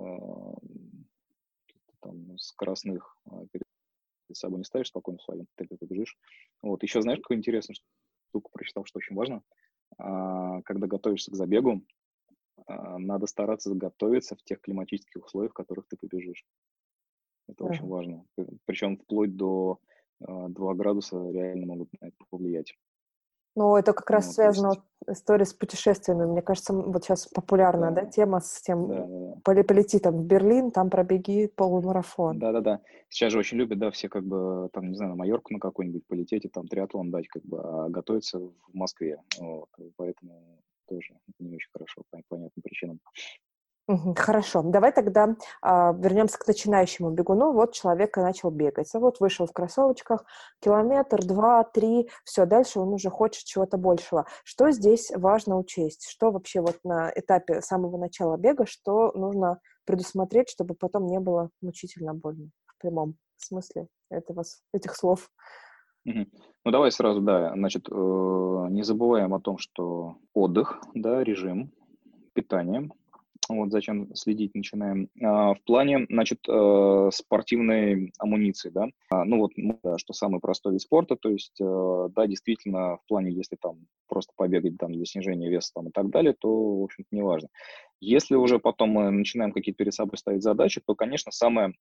[2.01, 3.67] там, скоростных э, перед
[4.33, 6.17] собой не ставишь, спокойно в своем темпе побежишь.
[6.63, 7.77] Вот, еще знаешь, какую интересную
[8.29, 9.43] штуку прочитал, что очень важно?
[9.99, 11.83] А, когда готовишься к забегу,
[12.67, 16.45] а, надо стараться готовиться в тех климатических условиях, в которых ты побежишь.
[17.49, 17.71] Это uh-huh.
[17.71, 18.25] очень важно.
[18.65, 19.81] Причем вплоть до
[20.21, 22.75] 2 градуса реально могут на это повлиять.
[23.57, 24.81] Ну, это как раз ну, связано есть...
[25.19, 26.25] история с путешествиями.
[26.25, 28.03] Мне кажется, вот сейчас популярная да.
[28.03, 29.63] Да, тема с тем, да, да, да.
[29.65, 32.39] полети там в Берлин, там пробеги полумарафон.
[32.39, 32.81] Да-да-да.
[33.09, 36.07] Сейчас же очень любят, да, все как бы, там, не знаю, на Майорку на какой-нибудь
[36.07, 39.21] полететь и там триатлон дать, как бы, а готовиться в Москве.
[39.41, 39.69] Вот.
[39.97, 43.01] Поэтому тоже не очень хорошо по понятным причинам.
[44.17, 47.53] Хорошо, давай тогда а, вернемся к начинающему бегуну.
[47.53, 50.25] Вот человек начал бегать, а вот вышел в кроссовочках,
[50.61, 54.27] километр, два, три, все, дальше он уже хочет чего-то большего.
[54.45, 56.09] Что здесь важно учесть?
[56.09, 61.51] Что вообще вот на этапе самого начала бега, что нужно предусмотреть, чтобы потом не было
[61.61, 65.31] мучительно больно в прямом смысле этого, этих слов?
[66.05, 66.27] Ну,
[66.65, 71.73] давай сразу, да, значит, э, не забываем о том, что отдых, да, режим,
[72.33, 72.89] питание,
[73.57, 75.09] вот зачем следить начинаем.
[75.23, 79.53] А, в плане, значит, э, спортивной амуниции, да, а, ну вот,
[79.99, 84.33] что самый простой вид спорта, то есть, э, да, действительно, в плане, если там просто
[84.37, 87.49] побегать там для снижения веса там и так далее, то, в общем-то, не важно.
[88.01, 91.75] Если уже потом мы начинаем какие-то перед собой ставить задачи, то, конечно, самое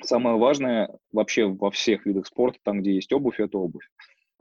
[0.00, 3.86] Самое важное вообще во всех видах спорта, там, где есть обувь, это обувь.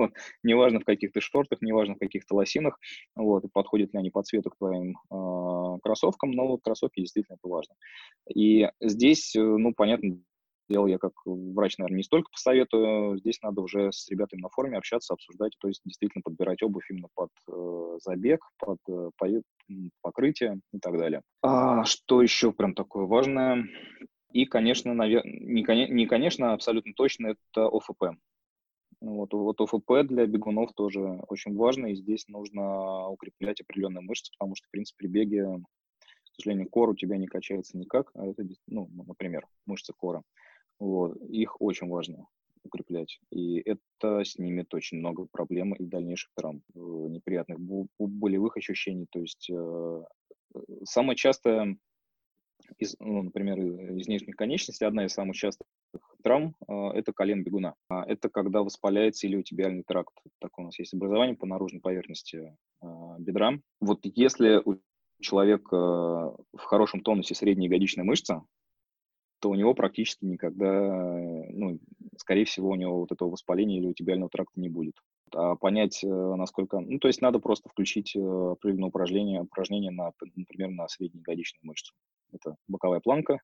[0.01, 0.13] Вот.
[0.43, 2.79] Неважно в каких то шортах, неважно в каких-то лосинах,
[3.15, 7.47] вот, подходят ли они по цвету к твоим э, кроссовкам, но вот кроссовки действительно это
[7.47, 7.75] важно.
[8.33, 10.17] И здесь, э, ну, понятно,
[10.69, 14.77] дело я как врач, наверное, не столько посоветую, здесь надо уже с ребятами на форуме
[14.77, 19.27] общаться, обсуждать, то есть действительно подбирать обувь именно под э, забег, под э, по,
[20.01, 21.21] покрытие и так далее.
[21.43, 23.65] А что еще прям такое важное?
[24.31, 25.25] И, конечно, навер...
[25.25, 28.15] не, не конечно, абсолютно точно это ОФП.
[29.01, 34.55] Вот, вот ОФП для бегунов тоже очень важно, и здесь нужно укреплять определенные мышцы, потому
[34.55, 35.63] что, в принципе, при беге,
[36.03, 40.21] к сожалению, кор у тебя не качается никак, а это, ну, например, мышцы кора.
[40.79, 42.27] Вот, их очень важно
[42.63, 43.19] укреплять.
[43.31, 47.59] И это снимет очень много проблем и дальнейших травм, э, неприятных
[47.97, 49.07] болевых ощущений.
[49.09, 50.03] То есть э,
[50.83, 51.75] самое частое
[52.77, 53.59] из, ну, например,
[53.95, 55.67] из нижних конечностей, одна из самых частых
[56.23, 57.75] травм э,– это колен бегуна.
[57.89, 60.13] А это когда воспаляется илиотибиальный тракт.
[60.39, 62.85] Так у нас есть образование по наружной поверхности э,
[63.19, 63.53] бедра.
[63.79, 64.79] Вот если у
[65.19, 68.43] человека в хорошем тонусе средняя ягодичная мышца,
[69.39, 71.79] то у него практически никогда, ну,
[72.17, 74.93] скорее всего, у него вот этого воспаления или утибиального тракта не будет.
[75.33, 76.79] А понять, насколько...
[76.79, 81.93] Ну, то есть надо просто включить определенное упражнение, упражнение на, например, на среднеягодичную мышцу.
[82.31, 83.39] Это боковая планка,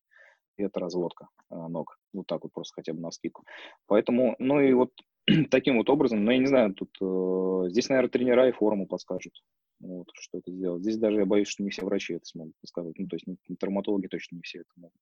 [0.64, 1.98] это разводка ног.
[2.14, 3.46] Вот так вот просто хотя бы на скидку.
[3.88, 4.92] Поэтому, ну и вот
[5.52, 9.34] таким вот образом, ну, я не знаю, тут э, здесь, наверное, тренера и форумы подскажут,
[9.80, 10.82] вот, что это сделать.
[10.82, 12.98] Здесь даже я боюсь, что не все врачи это смогут подсказать.
[12.98, 14.98] Ну, то есть не, травматологи точно не все это могут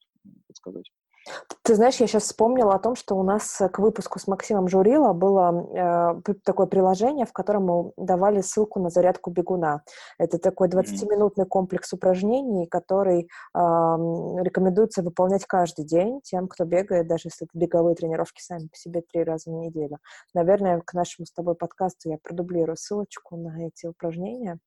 [0.48, 0.91] подсказать.
[1.64, 5.14] Ты знаешь, я сейчас вспомнила о том, что у нас к выпуску с Максимом Журила
[5.14, 9.82] было э, такое приложение, в котором мы давали ссылку на зарядку бегуна.
[10.20, 17.30] Это такой 20-минутный комплекс упражнений, который э, рекомендуется выполнять каждый день тем, кто бегает, даже
[17.30, 19.98] если это беговые тренировки сами по себе три раза в неделю.
[20.36, 24.60] Наверное, к нашему с тобой подкасту я продублирую ссылочку на эти упражнения.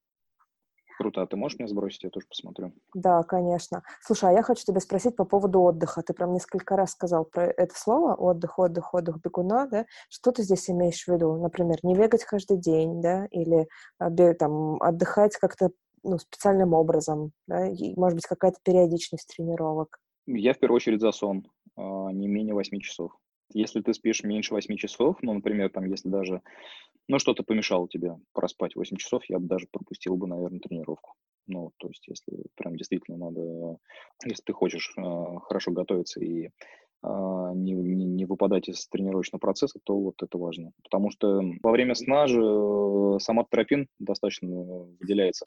[0.98, 2.72] Круто, а ты можешь мне сбросить, я тоже посмотрю.
[2.92, 3.84] Да, конечно.
[4.02, 6.02] Слушай, а я хочу тебя спросить по поводу отдыха.
[6.02, 9.86] Ты прям несколько раз сказал про это слово, отдых, отдых, отдых бегуна, да?
[10.08, 11.36] Что ты здесь имеешь в виду?
[11.36, 13.26] Например, не бегать каждый день, да?
[13.30, 13.68] Или
[14.00, 15.70] а, там, отдыхать как-то
[16.02, 17.68] ну, специальным образом, да?
[17.68, 20.00] И, может быть, какая-то периодичность тренировок?
[20.26, 23.12] Я в первую очередь за сон, а, не менее 8 часов.
[23.52, 26.42] Если ты спишь меньше 8 часов, ну, например, там, если даже,
[27.08, 31.14] ну, что-то помешало тебе проспать 8 часов, я бы даже пропустил бы, наверное, тренировку.
[31.46, 33.78] Ну, то есть, если прям действительно надо,
[34.24, 35.02] если ты хочешь э,
[35.42, 36.50] хорошо готовиться и э,
[37.02, 40.72] не, не, не выпадать из тренировочного процесса, то вот это важно.
[40.84, 44.48] Потому что во время сна же э, соматотропин достаточно
[45.00, 45.46] выделяется.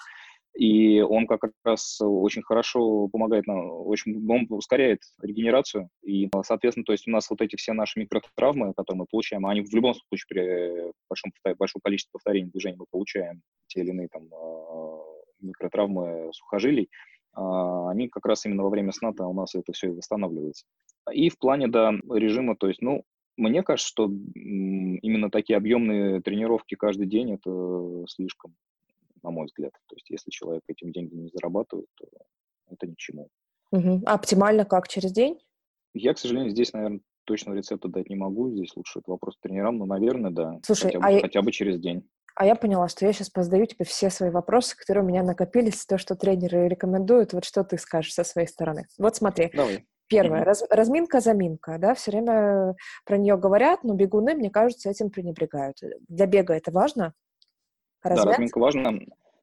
[0.55, 5.89] И он как раз очень хорошо помогает, очень, он ускоряет регенерацию.
[6.03, 9.61] И, соответственно, то есть у нас вот эти все наши микротравмы, которые мы получаем, они
[9.61, 14.27] в любом случае при большом, большом количестве повторений движений мы получаем те или иные там
[14.33, 14.99] а,
[15.39, 16.89] микротравмы сухожилий,
[17.33, 20.65] а, они как раз именно во время сна-то у нас это все и восстанавливается.
[21.13, 23.03] И в плане, да, режима, то есть, ну,
[23.37, 28.53] мне кажется, что именно такие объемные тренировки каждый день это слишком
[29.23, 29.71] на мой взгляд.
[29.87, 32.05] То есть если человек этим деньги не зарабатывает, то
[32.69, 33.29] это ни к чему.
[33.71, 34.03] Угу.
[34.05, 35.39] А оптимально как, через день?
[35.93, 38.49] Я, к сожалению, здесь, наверное, точного рецепта дать не могу.
[38.51, 40.59] Здесь лучше это вопрос тренерам, но, наверное, да.
[40.63, 41.43] Слушай, хотя бы, а хотя я...
[41.43, 42.07] бы через день.
[42.35, 45.85] А я поняла, что я сейчас позадаю тебе все свои вопросы, которые у меня накопились,
[45.85, 47.33] то, что тренеры рекомендуют.
[47.33, 48.87] Вот что ты скажешь со своей стороны?
[48.97, 49.51] Вот смотри.
[49.53, 49.85] Давай.
[50.07, 55.77] Первое, раз, разминка-заминка, да, все время про нее говорят, но бегуны, мне кажется, этим пренебрегают.
[56.09, 57.13] Для бега это важно?
[58.03, 58.25] Размяться?
[58.25, 58.93] Да, разминка важна.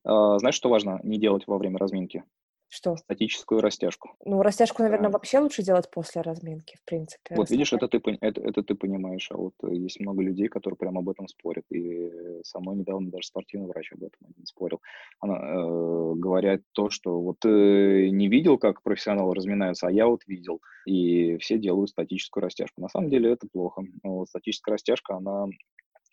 [0.05, 2.25] Знаешь, что важно не делать во время разминки?
[2.71, 2.97] Что?
[2.97, 4.11] Статическую растяжку.
[4.27, 5.13] Ну, растяжку, наверное, да.
[5.15, 7.35] вообще лучше делать после разминки, в принципе.
[7.35, 10.77] Вот видишь, это ты, это, это ты понимаешь, а вот э, есть много людей, которые
[10.77, 11.65] прямо об этом спорят.
[11.71, 12.11] И
[12.45, 14.83] со мной недавно даже спортивный врач об этом один спорил.
[15.21, 20.27] Она э, говорят то, что вот ты не видел, как профессионалы разминаются, а я вот
[20.27, 20.61] видел.
[20.85, 22.83] И все делают статическую растяжку.
[22.83, 23.83] На самом деле это плохо.
[24.03, 25.47] Вот, статическая растяжка, она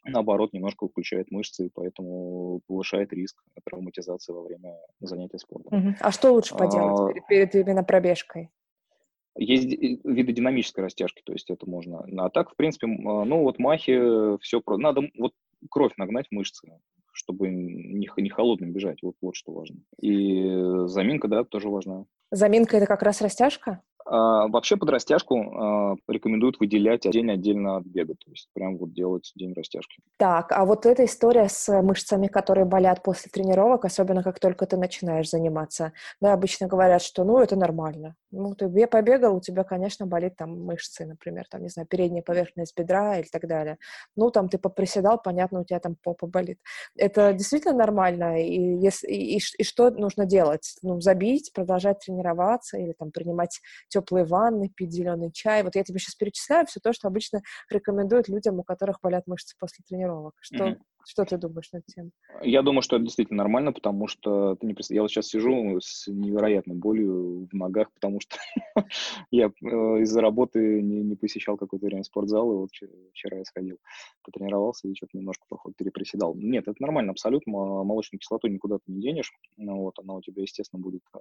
[0.05, 5.89] наоборот, немножко включает мышцы, и поэтому повышает риск травматизации во время занятия спортом.
[5.89, 5.93] Uh-huh.
[5.99, 8.49] А что лучше поделать а, перед, перед именно пробежкой?
[9.37, 12.05] Есть виды динамической растяжки, то есть это можно.
[12.17, 14.77] А так, в принципе, а, ну вот махи, все про...
[14.77, 15.33] Надо вот
[15.69, 16.67] кровь нагнать в мышцы,
[17.11, 19.77] чтобы не, не холодным бежать, вот, вот что важно.
[19.99, 22.05] И заминка, да, тоже важна.
[22.31, 23.81] Заминка– это как раз растяжка?
[24.05, 28.93] А, вообще под растяжку а, рекомендуют выделять день отдельно от бега, то есть прям вот
[28.93, 29.97] делать день растяжки.
[30.17, 34.77] Так, а вот эта история с мышцами, которые болят после тренировок, особенно как только ты
[34.77, 38.15] начинаешь заниматься, да, обычно говорят, что ну это нормально.
[38.31, 42.77] Ну, ты побегал, у тебя, конечно, болит там мышцы, например, там, не знаю, передняя поверхность
[42.77, 43.77] бедра или так далее.
[44.15, 46.59] Ну, там ты поприседал, понятно, у тебя там попа болит.
[46.97, 50.75] Это действительно нормально, и, если, и, и что нужно делать?
[50.81, 53.61] Ну, забить, продолжать тренироваться или там принимать
[53.95, 55.63] теплые ванны, пить зеленый чай.
[55.63, 59.55] Вот я тебе сейчас перечисляю все то, что обычно рекомендуют людям, у которых болят мышцы
[59.57, 60.33] после тренировок.
[60.41, 60.79] Что, mm-hmm.
[61.07, 62.11] что ты думаешь на эту тему?
[62.41, 66.07] Я думаю, что это действительно нормально, потому что ты не я вот сейчас сижу с
[66.07, 68.35] невероятной болью в ногах, потому что
[69.31, 69.49] я э,
[70.01, 72.69] из-за работы не, не посещал какое-то время спортзал, и вот
[73.13, 73.77] вчера я сходил,
[74.23, 76.35] потренировался и что-то немножко, походу, переприседал.
[76.35, 80.41] Нет, это нормально абсолютно, молочную кислоту никуда ты не денешь, ну, вот, она у тебя,
[80.41, 81.19] естественно, будет э,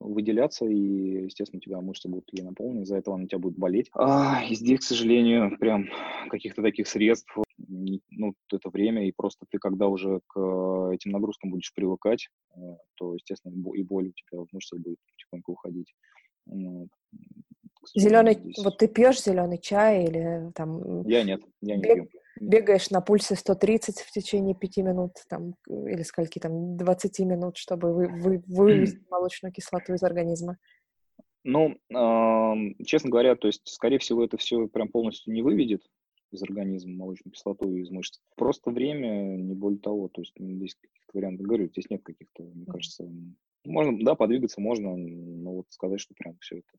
[0.00, 3.56] выделяться, и, естественно, у тебя мышцы будут ей наполнены, из-за этого она у тебя будет
[3.56, 3.90] болеть.
[3.94, 5.86] А, и здесь, к сожалению, прям
[6.28, 11.72] каких-то таких средств, ну, это время, и просто ты, когда уже к этим нагрузкам будешь
[11.74, 12.60] привыкать, э,
[12.96, 15.94] то, естественно, и боль у тебя в мышцах будет потихоньку уходить.
[16.46, 16.88] Вот.
[17.94, 18.64] Зеленый, здесь...
[18.64, 21.02] вот ты пьешь зеленый чай или там...
[21.08, 22.08] Я нет, я не пью
[22.40, 27.92] бегаешь на пульсе 130 в течение 5 минут там, или скольки там, 20 минут, чтобы
[27.92, 30.58] вы, вы, вывести молочную кислоту из организма?
[31.44, 35.82] Ну, э, честно говоря, то есть, скорее всего, это все прям полностью не выведет
[36.32, 38.18] из организма молочную кислоту из мышц.
[38.36, 40.08] Просто время, не более того.
[40.08, 43.08] То есть здесь каких-то вариантов, говорю, здесь нет каких-то, мне кажется,
[43.64, 46.78] Можно, да, подвигаться можно, но вот сказать, что прям все это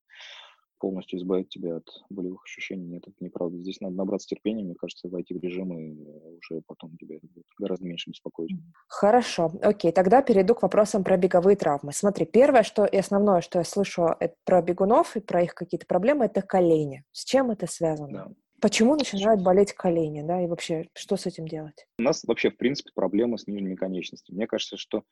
[0.78, 2.88] полностью избавить тебя от болевых ощущений.
[2.88, 3.58] Нет, это неправда.
[3.60, 5.96] Здесь надо набраться терпения, мне кажется, войти в режим, и
[6.38, 8.52] уже потом тебя это будет гораздо меньше беспокоить.
[8.88, 11.92] Хорошо, окей, тогда перейду к вопросам про беговые травмы.
[11.94, 16.26] Смотри, первое, что и основное, что я слышу про бегунов и про их какие-то проблемы,
[16.26, 17.04] это колени.
[17.12, 18.12] С чем это связано?
[18.12, 18.28] Да.
[18.60, 21.86] Почему начинают болеть колени, да, и вообще, что с этим делать?
[22.00, 24.38] У нас вообще, в принципе, проблема с нижними конечностями.
[24.38, 25.04] Мне кажется, что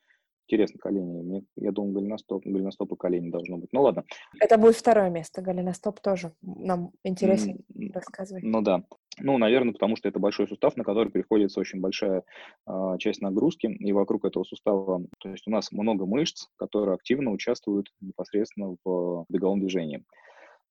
[0.48, 1.22] Интересно, колени.
[1.22, 3.72] Мне, я думал, голеностоп, голеностоп и колени должно быть.
[3.72, 4.04] Ну ладно.
[4.38, 5.42] Это будет второе место.
[5.42, 7.64] Голеностоп тоже нам интересен.
[7.74, 8.42] Mm, Рассказывай.
[8.44, 8.84] Ну да.
[9.18, 12.22] Ну, наверное, потому что это большой сустав, на который приходится очень большая
[12.68, 17.32] э, часть нагрузки, и вокруг этого сустава, то есть у нас много мышц, которые активно
[17.32, 20.04] участвуют непосредственно в беговом движении.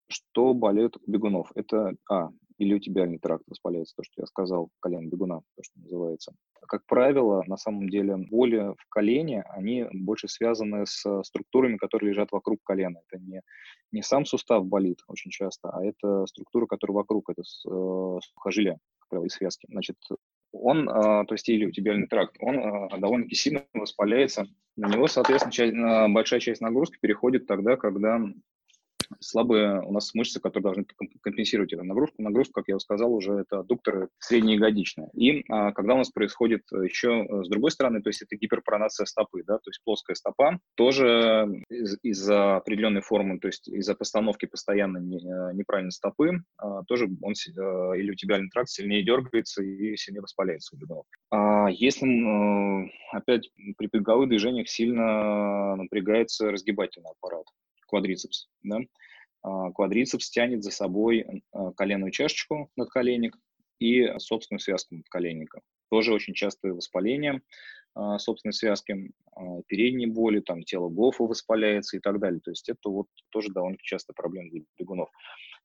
[0.07, 1.51] Что болеет у бегунов?
[1.55, 6.33] Это, а, илиотибиальный тракт воспаляется, то, что я сказал, колено бегуна, то, что называется.
[6.67, 12.31] Как правило, на самом деле боли в колене, они больше связаны с структурами, которые лежат
[12.31, 13.01] вокруг колена.
[13.07, 13.41] Это не,
[13.91, 19.09] не сам сустав болит очень часто, а это структура, которая вокруг, это э, сухожилия, как
[19.09, 19.67] правило, и связки.
[19.69, 19.97] Значит,
[20.51, 24.47] он, э, то есть илиотибиальный тракт, он э, довольно-таки сильно воспаляется.
[24.75, 25.75] На него, соответственно, часть,
[26.13, 28.19] большая часть нагрузки переходит тогда, когда
[29.19, 30.85] слабые у нас мышцы, которые должны
[31.21, 32.21] компенсировать эту нагрузку.
[32.21, 35.09] Нагрузка, как я уже сказал, уже это аддукторы среднеягодичные.
[35.13, 39.05] И а, когда у нас происходит еще э, с другой стороны, то есть это гиперпронация
[39.05, 44.45] стопы, да, то есть плоская стопа, тоже из- из-за определенной формы, то есть из-за постановки
[44.45, 49.95] постоянно не, э, неправильной стопы, а, тоже он а, или утибиальный тракт сильнее дергается и
[49.95, 51.05] сильнее воспаляется у бегунов.
[51.31, 57.45] А если, опять, при беговых движениях сильно напрягается разгибательный аппарат,
[57.87, 58.79] квадрицепс, да,
[59.45, 63.37] а, квадрицепс тянет за собой а, коленную чашечку над коленник
[63.79, 65.61] и собственную связку над коленником.
[65.91, 67.41] Тоже очень частое воспаление
[67.93, 69.11] а, собственной связки,
[69.67, 72.39] передние боли, там тело гофа воспаляется и так далее.
[72.41, 75.09] То есть это вот тоже довольно часто проблема для бегунов.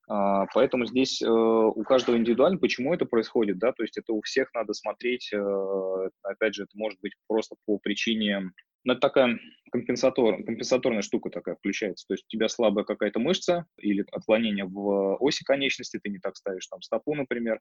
[0.08, 4.52] Поэтому здесь э, у каждого индивидуально, почему это происходит, да, то есть это у всех
[4.54, 8.50] надо смотреть, э, опять же, это может быть просто по причине
[8.84, 9.38] ну, это такая
[9.70, 12.06] компенсатор, компенсаторная штука такая включается.
[12.06, 16.36] То есть у тебя слабая какая-то мышца или отклонение в оси конечности, ты не так
[16.36, 17.60] ставишь там стопу, например,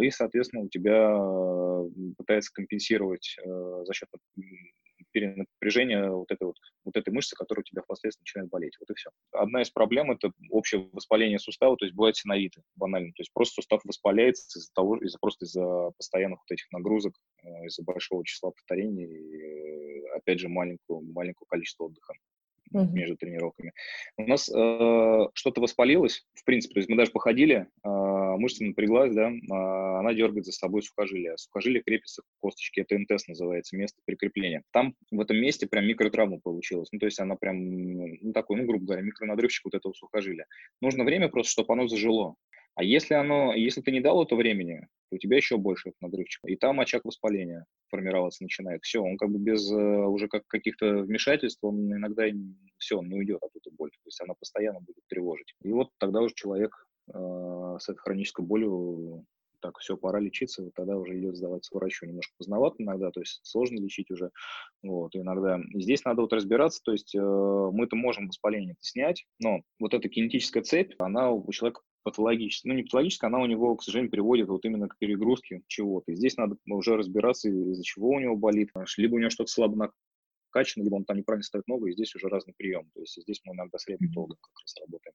[0.00, 4.08] и, соответственно, у тебя э, пытается компенсировать э, за счет
[5.14, 8.76] перенапряжения вот этой вот, вот этой мышцы, которая у тебя впоследствии начинает болеть.
[8.80, 9.10] Вот и все.
[9.32, 13.12] Одна из проблем– это общее воспаление сустава, то есть бывает синовиты, банально.
[13.14, 17.66] То есть просто сустав воспаляется из-за того, из-за просто из-за постоянных вот этих нагрузок, э,
[17.66, 22.14] из-за большого числа повторений и, опять же, маленького, маленького количества отдыха
[22.72, 22.92] mm-hmm.
[22.92, 23.72] между тренировками.
[24.16, 29.14] У нас э, что-то воспалилось, в принципе, то есть мы даже походили, э, мышца напряглась,
[29.14, 31.36] да, э, она дергает за собой сухожилие.
[31.36, 34.62] Сухожилие крепится к косточке, это МТС называется, место прикрепления.
[34.72, 38.66] Там в этом месте прям микротравма получилась, ну, то есть она прям, ну, такой, ну,
[38.66, 40.46] грубо говоря, микронадрывчик вот этого сухожилия.
[40.80, 42.36] Нужно время просто, чтобы оно зажило.
[42.74, 46.48] А если оно, если ты не дал это времени, то у тебя еще больше надрывчика.
[46.48, 48.82] И там очаг воспаления формироваться начинает.
[48.82, 52.24] Все, он как бы без э, уже как каких-то вмешательств, он иногда
[52.78, 53.90] все, он не уйдет от этой боли.
[53.90, 55.54] То есть она постоянно будет тревожить.
[55.62, 59.24] И вот тогда уже человек э, с этой хронической болью
[59.64, 62.04] так, все, пора лечиться, вот тогда уже идет сдаваться врачу.
[62.04, 64.30] Немножко поздновато иногда, то есть сложно лечить уже.
[64.82, 65.58] Вот, иногда.
[65.72, 70.62] здесь надо вот разбираться, то есть э, мы-то можем воспаление снять, но вот эта кинетическая
[70.62, 74.64] цепь, она у человека патологическая, ну не патологическая, она у него, к сожалению, приводит вот
[74.64, 76.12] именно к перегрузке чего-то.
[76.12, 78.70] И здесь надо уже разбираться, из-за чего у него болит.
[78.96, 79.90] Либо у него что-то слабо
[80.52, 82.88] накачано, либо он там неправильно ставит ногу, и здесь уже разный прием.
[82.94, 85.14] То есть здесь мы иногда с реабилитологом как раз работаем.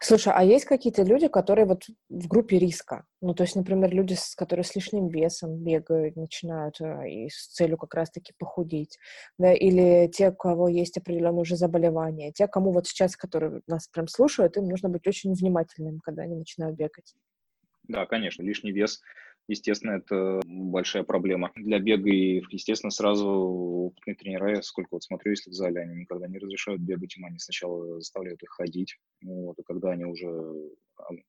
[0.00, 3.04] Слушай, а есть какие-то люди, которые вот в группе риска?
[3.20, 7.76] Ну, то есть, например, люди, которые с лишним весом бегают, начинают э, и с целью
[7.76, 8.98] как раз-таки похудеть,
[9.36, 13.88] да, или те, у кого есть определенные уже заболевания, те, кому вот сейчас, которые нас
[13.88, 17.14] прям слушают, им нужно быть очень внимательным, когда они начинают бегать.
[17.88, 19.00] Да, конечно, лишний вес
[19.48, 22.10] Естественно, это большая проблема для бега.
[22.10, 26.82] И, естественно, сразу опытные тренера, сколько вот смотрю, если в зале, они никогда не разрешают
[26.82, 28.98] бегать им, они сначала заставляют их ходить.
[29.22, 30.28] Вот, и когда они уже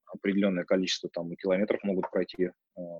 [0.05, 2.51] определенное количество там километров могут пройти,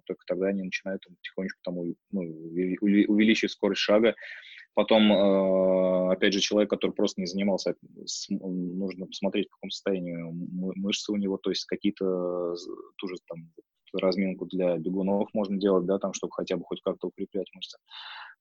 [0.06, 1.76] только тогда они начинают потихонечку там
[2.12, 4.16] ну, увеличивать скорость шага.
[4.74, 7.76] Потом, а, опять же, человек, который просто не занимался,
[8.30, 12.56] нужно посмотреть, в каком состоянии мышцы у него, то есть какие-то
[12.96, 13.52] тоже там
[13.94, 17.78] разминку для бегунов можно делать, да, там, чтобы хотя бы хоть как-то укреплять мышцы.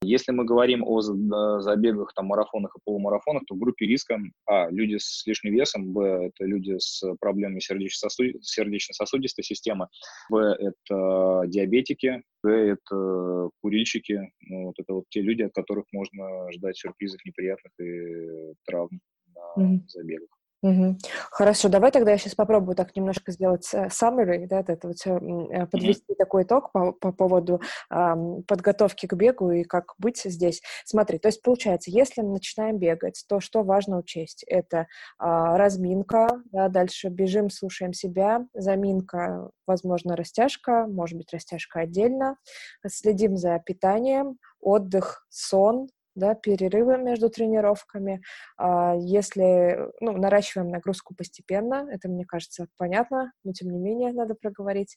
[0.02, 4.96] Если мы говорим о забегах, там, марафонах и полумарафонах, то в группе риска, а, люди
[4.98, 9.88] с лишним весом, б, это люди с проблемами сердечно-сосудистой системы,
[10.30, 16.52] в, это диабетики, г, это курильщики, ну, вот это вот те люди, от которых можно
[16.52, 19.00] ждать сюрпризов неприятных и травм
[19.34, 19.80] на mm-hmm.
[19.88, 20.37] забегах.
[20.60, 20.98] Угу.
[21.30, 25.66] Хорошо, давай тогда я сейчас попробую так немножко сделать summary, да, это вот все, э,
[25.66, 26.16] подвести mm-hmm.
[26.16, 30.60] такой итог по, по поводу э, подготовки к бегу и как быть здесь.
[30.84, 34.44] Смотри, то есть получается, если мы начинаем бегать, то что важно учесть?
[34.48, 34.84] Это э,
[35.18, 42.36] разминка, да, дальше бежим, слушаем себя, заминка, возможно, растяжка, может быть, растяжка отдельно,
[42.84, 45.88] следим за питанием, отдых, сон,
[46.18, 48.22] да, перерывы между тренировками.
[48.56, 54.34] А, если, ну, наращиваем нагрузку постепенно, это, мне кажется, понятно, но тем не менее надо
[54.34, 54.96] проговорить.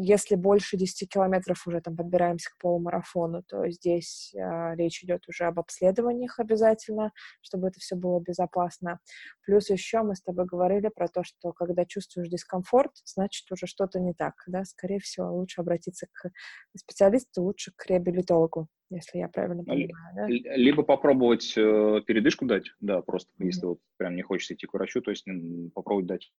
[0.00, 5.44] Если больше 10 километров уже там подбираемся к полумарафону, то здесь а, речь идет уже
[5.44, 9.00] об обследованиях обязательно, чтобы это все было безопасно.
[9.44, 14.00] Плюс еще мы с тобой говорили про то, что когда чувствуешь дискомфорт, значит уже что-то
[14.00, 16.30] не так, да, скорее всего, лучше обратиться к
[16.76, 20.26] специалисту, лучше к реабилитологу если я правильно понимаю, да?
[20.28, 23.46] Либо попробовать э, передышку дать, да, просто mm-hmm.
[23.46, 25.26] если вот прям не хочется идти к врачу, то есть
[25.74, 26.32] попробовать дать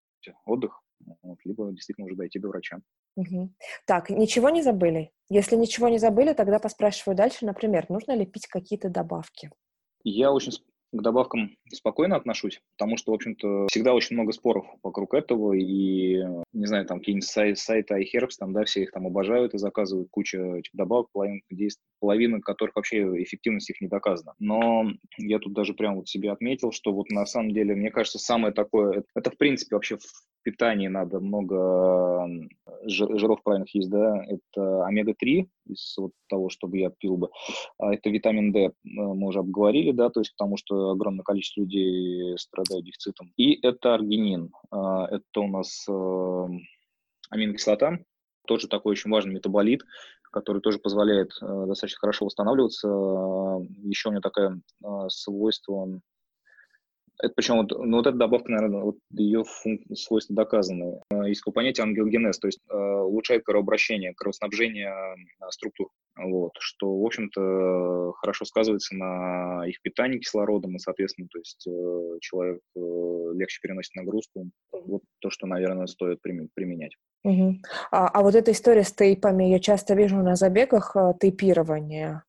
[0.45, 0.81] отдых,
[1.21, 2.79] вот, либо действительно уже дойти до врача.
[3.15, 3.53] Угу.
[3.85, 5.11] Так, ничего не забыли?
[5.29, 9.51] Если ничего не забыли, тогда поспрашиваю дальше, например, нужно ли пить какие-то добавки?
[10.03, 10.53] Я очень
[10.91, 16.23] к добавкам спокойно отношусь, потому что, в общем-то, всегда очень много споров вокруг этого, и,
[16.53, 20.09] не знаю, там какие-нибудь сайты, сайты iHerbs, там, да, все их там обожают и заказывают
[20.11, 24.33] кучу добавок, половина, действий, половина которых вообще эффективность их не доказана.
[24.39, 24.85] Но
[25.17, 28.53] я тут даже прям вот себе отметил, что вот на самом деле, мне кажется, самое
[28.53, 30.03] такое, это, в принципе вообще в
[30.43, 32.27] питании надо много
[32.85, 37.29] жиров правильных есть, да, это омега-3 из вот того, чтобы я пил бы,
[37.77, 42.37] а это витамин D, мы уже обговорили, да, то есть потому что огромное количество людей
[42.37, 43.31] страдают дефицитом.
[43.37, 46.47] И это аргинин, а, это у нас э,
[47.29, 47.99] аминокислота,
[48.47, 49.83] тоже такой очень важный метаболит,
[50.31, 52.87] который тоже позволяет э, достаточно хорошо восстанавливаться.
[53.83, 56.01] Еще у него такое э, свойство
[57.21, 59.81] это причем вот, ну, вот эта добавка, наверное, вот ее функ...
[59.95, 61.01] свойства доказаны.
[61.11, 66.97] Э, есть такое понятие ангиогенез, то есть э, улучшает кровообращение, кровоснабжение э, структур, вот, что,
[66.97, 72.79] в общем-то, хорошо сказывается на их питании кислородом, и, соответственно, то есть э, человек э,
[73.35, 74.49] легче переносит нагрузку.
[74.71, 76.95] Вот то, что, наверное, стоит применять.
[77.23, 77.57] Угу.
[77.91, 82.23] А, а вот эта история с тейпами, я часто вижу на забегах э, тейпирование.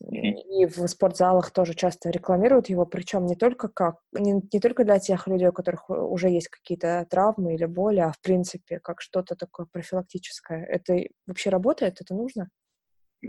[0.00, 4.98] И в спортзалах тоже часто рекламируют его, причем не только как не, не только для
[5.00, 9.34] тех людей, у которых уже есть какие-то травмы или боли, а в принципе как что-то
[9.34, 10.64] такое профилактическое.
[10.64, 12.00] Это вообще работает?
[12.00, 12.48] Это нужно?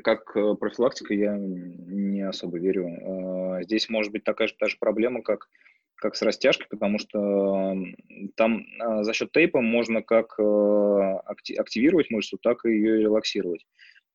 [0.03, 2.87] Как э, профилактика я не особо верю.
[3.57, 5.47] А, здесь может быть такая же та же проблема, как
[5.95, 7.75] как с растяжкой, потому что
[8.35, 10.43] там а, за счет тейпа можно как э,
[11.57, 13.65] активировать мышцу, так и ее релаксировать.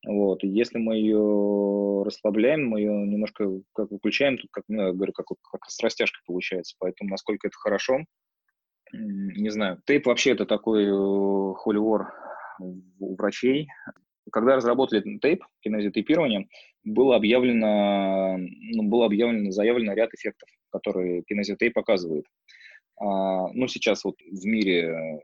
[0.06, 0.44] Вот.
[0.44, 5.12] И если мы ее расслабляем, мы ее немножко как выключаем, тут, как, ну, я говорю,
[5.12, 6.76] как, как с растяжкой получается.
[6.78, 8.04] Поэтому насколько это хорошо,
[8.92, 9.80] не знаю.
[9.86, 12.12] Тейп вообще это такой э, холивор
[12.60, 13.68] у врачей.
[14.30, 16.48] Когда разработали тейп, кинезиотейпирование,
[16.84, 22.26] было объявлено, ну, было объявлено, заявлено ряд эффектов, которые кинезиотейп показывает.
[23.00, 25.20] А, ну, сейчас вот в мире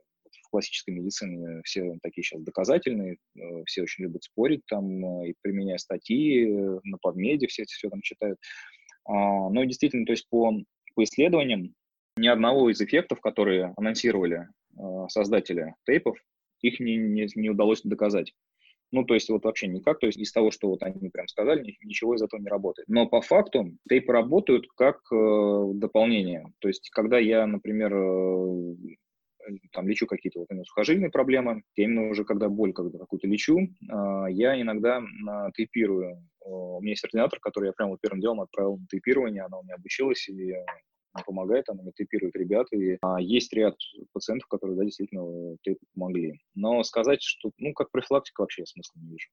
[0.50, 5.78] классической медицине все такие сейчас доказательные, э, все очень любят спорить там, э, и применяя
[5.78, 8.38] статьи э, на подмеде, все все там читают.
[9.04, 10.52] А, но действительно, то есть по,
[10.94, 11.74] по исследованиям
[12.16, 14.48] ни одного из эффектов, которые анонсировали
[15.08, 16.16] создатели тейпов,
[16.60, 18.32] их не, не, не удалось доказать.
[18.92, 20.00] Ну, то есть вот вообще никак.
[20.00, 22.88] То есть из того, что вот они прям сказали, ничего из этого не работает.
[22.88, 26.52] Но по факту тейпы работают как э, дополнение.
[26.58, 27.92] То есть когда я, например,
[29.72, 33.58] там лечу какие-то вот именно сухожильные проблемы, я именно уже когда боль когда какую-то лечу,
[33.88, 35.02] а, я иногда
[35.54, 36.22] тейпирую.
[36.42, 39.74] У меня есть ординатор, который я прямо первым делом отправил на тейпирование, она у меня
[39.74, 40.54] обучилась, и
[41.26, 43.76] помогает, она мне тейпирует ребят, и а, есть ряд
[44.12, 46.40] пациентов, которые, да, действительно тейпы помогли.
[46.54, 49.28] Но сказать, что, ну, как профилактика вообще я смысла не вижу.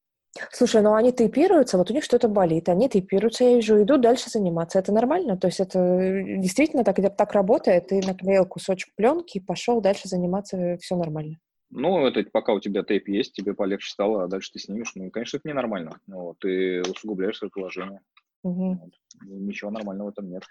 [0.52, 4.30] Слушай, ну они тейпируются, вот у них что-то болит, они тейпируются, я вижу, идут дальше
[4.30, 4.78] заниматься.
[4.78, 5.36] Это нормально?
[5.36, 7.88] То есть это э, действительно так, так работает?
[7.88, 11.38] Ты наклеил кусочек пленки и пошел дальше заниматься, все нормально?
[11.70, 14.92] Ну, это пока у тебя тейп есть, тебе полегче стало, а дальше ты снимешь.
[14.94, 16.00] Ну, конечно, это ненормально.
[16.06, 18.00] Ну, вот, ты усугубляешь свое положение.
[18.42, 18.80] Угу.
[18.80, 18.90] Вот.
[19.24, 20.44] Ничего нормального в этом нет.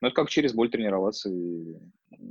[0.00, 1.28] Ну, это как через боль тренироваться.
[1.28, 1.74] И...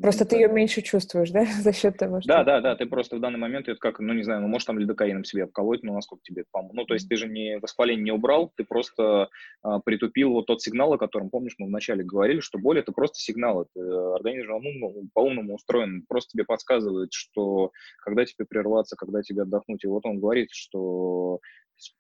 [0.02, 2.28] Просто ты ее меньше чувствуешь, да, за счет того, что...
[2.28, 4.66] Да, да, да, ты просто в данный момент, это как, ну, не знаю, ну, можешь
[4.66, 6.76] там лидокаином себе обколоть, но насколько тебе это поможет.
[6.76, 9.30] Ну, то есть ты же не воспаление не убрал, ты просто
[9.64, 13.20] а, притупил вот тот сигнал, о котором, помнишь, мы вначале говорили, что боль– это просто
[13.20, 19.22] сигнал, это э, организм ну, по-умному устроен, просто тебе подсказывает, что когда тебе прерваться, когда
[19.22, 21.40] тебе отдохнуть, и вот он говорит, что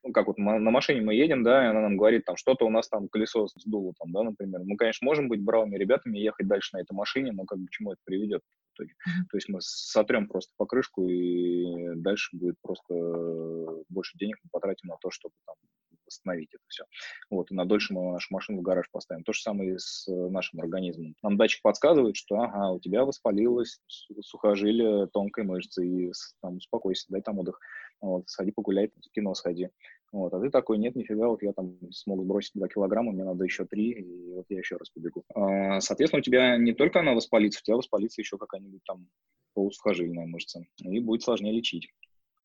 [0.03, 2.69] ну, как вот на машине мы едем, да, и она нам говорит, там, что-то у
[2.69, 4.61] нас там колесо сдуло, там, да, например.
[4.63, 7.67] Мы, конечно, можем быть бравыми ребятами и ехать дальше на этой машине, но как бы
[7.67, 8.41] к чему это приведет.
[8.77, 12.93] То есть мы сотрем просто покрышку, и дальше будет просто
[13.89, 15.55] больше денег мы потратим на то, чтобы там
[16.07, 16.85] восстановить это все.
[17.29, 19.23] Вот, и на дольше мы нашу машину в гараж поставим.
[19.23, 21.15] То же самое и с нашим организмом.
[21.21, 23.79] Нам датчик подсказывает, что, ага, у тебя воспалилось
[24.21, 27.59] сухожилие тонкой мышцы, и там успокойся, дай там отдых
[28.01, 29.69] вот, сходи погуляй, в кино сходи.
[30.11, 33.43] Вот, а ты такой, нет, нифига, вот я там смог сбросить 2 килограмма, мне надо
[33.43, 35.23] еще 3, и вот я еще раз побегу.
[35.35, 39.07] А, соответственно, у тебя не только она воспалится, у тебя воспалится еще какая-нибудь там
[39.53, 41.89] полусухожильная мышца, и будет сложнее лечить.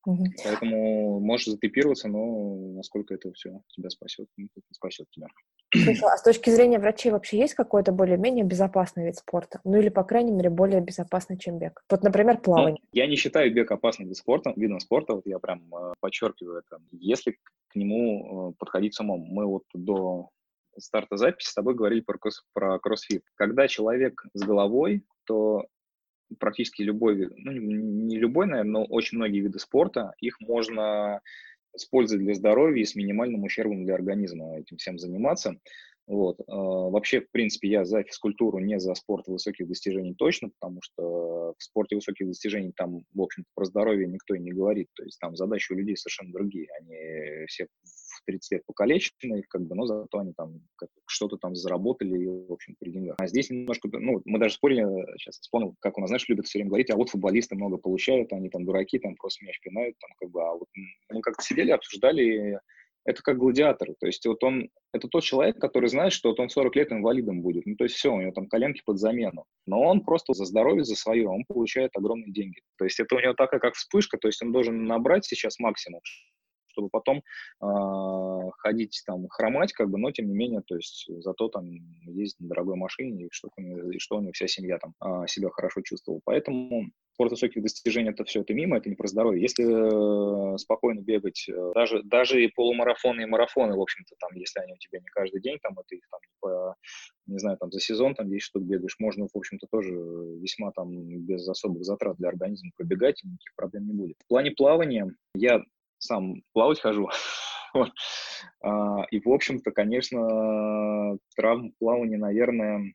[0.05, 0.25] Угу.
[0.45, 5.29] Поэтому можешь затепироваться, но насколько это все тебя спасет, ну, спасет тебя.
[5.73, 6.07] Хорошо.
[6.09, 9.61] А с точки зрения врачей вообще есть какой-то более-менее безопасный вид спорта?
[9.65, 11.83] Ну или, по крайней мере, более безопасный, чем бег?
[11.89, 12.81] Вот, например, ну, плавание.
[12.83, 16.59] Ну, я не считаю бег опасным видом спорта, видом спорта, вот я прям э, подчеркиваю
[16.59, 16.83] это.
[16.91, 17.39] Если
[17.69, 20.29] к нему э, подходить с умом, мы вот до
[20.79, 22.19] старта записи с тобой говорили про,
[22.53, 23.23] про кроссфит.
[23.35, 25.65] Когда человек с головой, то
[26.39, 31.21] практически любой, ну не любой, наверное, но очень многие виды спорта, их можно
[31.75, 35.57] использовать для здоровья и с минимальным ущербом для организма этим всем заниматься.
[36.07, 36.41] Вот.
[36.49, 41.55] А, вообще, в принципе, я за физкультуру, не за спорт высоких достижений точно, потому что
[41.57, 44.89] в спорте высоких достижений там, в общем-то, про здоровье никто и не говорит.
[44.95, 46.69] То есть там задачи у людей совершенно другие.
[46.81, 47.69] Они все
[48.23, 50.61] в 30 лет покалечены, как бы, но зато они там
[51.07, 53.17] что-то там заработали, в общем, при деньгах.
[53.19, 54.85] А здесь немножко, ну, мы даже спорили,
[55.19, 58.33] сейчас вспомнил, как у нас, знаешь, любят все время говорить, а вот футболисты много получают,
[58.33, 60.69] они там дураки, там просто мяч пинают, там как бы, а вот
[61.11, 62.59] мы как-то сидели, обсуждали
[63.05, 63.89] это как гладиатор.
[63.99, 67.43] То есть вот он, это тот человек, который знает, что вот он 40 лет инвалидом
[67.43, 67.67] будет.
[67.67, 69.45] Ну, то есть все, у него там коленки под замену.
[69.67, 72.61] Но он просто за здоровье, за свое, он получает огромные деньги.
[72.79, 76.01] То есть это у него такая, как вспышка, то есть он должен набрать сейчас максимум,
[76.73, 77.23] чтобы потом
[77.63, 81.67] э, ходить там хромать, как бы, но тем не менее, то есть зато там
[82.07, 85.51] ездить на дорогой машине, и что, и что у него вся семья там э, себя
[85.51, 86.21] хорошо чувствовала.
[86.25, 89.43] Поэтому спорт высоких достижений это все это мимо, это не про здоровье.
[89.43, 94.61] Если э, спокойно бегать, э, даже, даже и полумарафоны, и марафоны, в общем-то, там, если
[94.61, 96.75] они у тебя не каждый день, там, это их там, по,
[97.27, 100.91] не знаю, там, за сезон, там, 10 штук бегаешь, можно, в общем-то, тоже весьма там
[101.21, 104.17] без особых затрат для организма пробегать, и никаких проблем не будет.
[104.25, 105.63] В плане плавания я
[106.03, 107.09] сам плавать хожу.
[108.65, 112.93] А, и, в общем-то, конечно, травм плавания, наверное,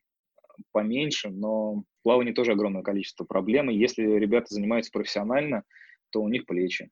[0.70, 3.70] поменьше, но в плавании тоже огромное количество проблем.
[3.70, 5.64] И если ребята занимаются профессионально,
[6.10, 6.90] то у них плечи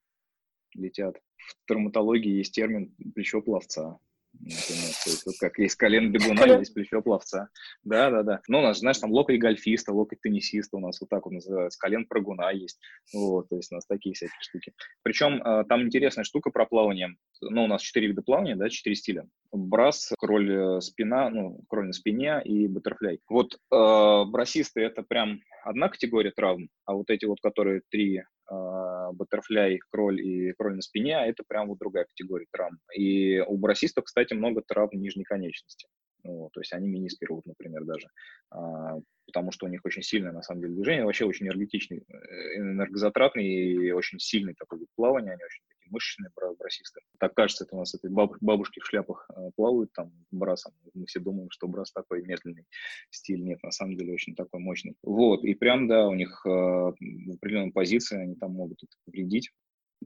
[0.75, 1.15] летят.
[1.37, 3.97] В травматологии есть термин плечо пловца.
[4.39, 7.49] Например, то есть, вот как есть колено бегуна, есть плечо пловца.
[7.83, 8.41] Да, да, да.
[8.47, 11.79] Ну, у нас, знаешь, там локоть гольфиста, локоть теннисиста у нас вот так вот называется,
[11.79, 12.79] колен прыгуна есть.
[13.13, 14.73] Вот, то есть у нас такие всякие штуки.
[15.03, 17.15] Причем а, там интересная штука про плавание.
[17.41, 19.27] Ну, у нас четыре вида плавания, да, четыре стиля.
[19.51, 23.21] Брас, кроль э, спина, ну, кроль на спине и баттерфляй.
[23.29, 29.79] Вот э, брасисты это прям одна категория травм, а вот эти вот, которые три баттерфляй,
[29.89, 32.79] кроль и кроль на спине, а это прям вот другая категория травм.
[32.95, 35.87] И у брасистов, кстати, много травм нижней конечности.
[36.27, 38.09] Ну, то есть они миниски рвут, например, даже.
[38.51, 41.05] А, потому что у них очень сильное, на самом деле, движение.
[41.05, 45.31] Вообще очень энергетичный, э, энергозатратный и очень сильный такой вид плавания.
[45.31, 46.99] Они очень мышечные брасисты.
[47.19, 50.73] Так кажется, это у нас эти бабушки в шляпах э, плавают там брасом.
[50.93, 52.65] Мы все думаем, что брас такой медленный
[53.09, 53.41] стиль.
[53.41, 54.95] Нет, на самом деле очень такой мощный.
[55.01, 59.51] Вот, и прям, да, у них э, в определенной позиции они там могут это повредить.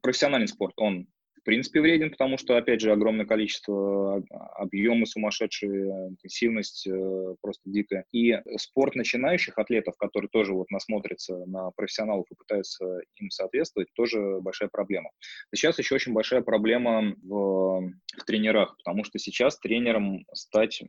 [0.01, 1.07] Профессиональный спорт, он
[1.41, 7.61] в принципе вреден, потому что, опять же, огромное количество, а, объемы сумасшедшие, интенсивность э, просто
[7.65, 8.05] дикая.
[8.11, 12.85] И спорт начинающих атлетов, которые тоже вот насмотрятся на профессионалов и пытаются
[13.15, 15.09] им соответствовать, тоже большая проблема.
[15.53, 20.83] Сейчас еще очень большая проблема в, в тренерах, потому что сейчас тренером стать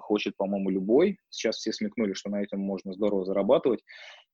[0.00, 1.18] хочет, по-моему, любой.
[1.28, 3.80] Сейчас все смекнули, что на этом можно здорово зарабатывать.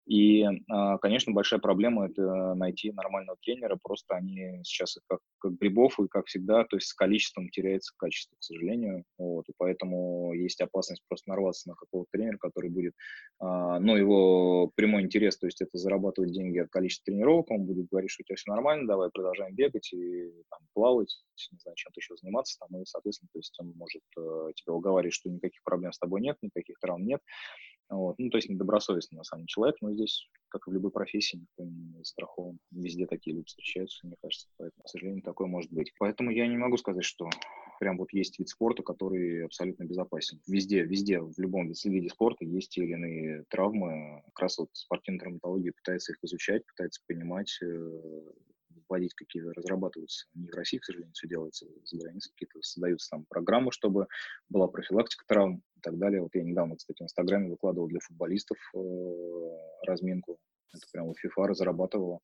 [0.07, 6.01] И, а, конечно, большая проблема– это найти нормального тренера, просто они сейчас как, как грибов,
[6.01, 10.63] и как всегда, то есть с количеством теряется качество, к сожалению, вот, и поэтому есть
[10.63, 12.95] опасность просто нарваться на какого-то тренера, который будет,
[13.39, 17.89] а, ну, его прямой интерес, то есть это зарабатывать деньги от количества тренировок, он будет
[17.89, 21.15] говорить, что у тебя все нормально, давай продолжаем бегать и там, плавать,
[21.53, 25.15] не знаю, чем-то еще заниматься, там, и, соответственно, то есть он может э, тебя уговаривать,
[25.15, 27.21] что никаких проблем с тобой нет, никаких травм нет,
[27.97, 28.19] вот.
[28.19, 31.37] Ну, то есть недобросовестный, на самом деле, человек, но здесь, как и в любой профессии,
[31.37, 32.59] никто не страхован.
[32.71, 35.93] Везде такие люди встречаются, мне кажется, поэтому, к сожалению, такое может быть.
[35.99, 37.31] Поэтому я не могу сказать, что
[37.81, 40.41] прям вот есть вид спорта, который абсолютно безопасен.
[40.47, 44.23] Везде, везде, в любом виде спорта есть те или иные травмы.
[44.27, 48.23] Как раз вот спортивная травматология пытается их изучать, пытается понимать, э,
[48.89, 50.27] вводить какие-то, разрабатываются.
[50.35, 54.07] Не в России, к сожалению, все делается за границей, какие-то создаются там программы, чтобы
[54.49, 56.23] была профилактика травм и так далее.
[56.23, 58.79] Вот я недавно, кстати, в Инстаграме выкладывал для футболистов э,
[59.87, 60.39] разминку.
[60.73, 62.21] Это прямо FIFA разрабатывала,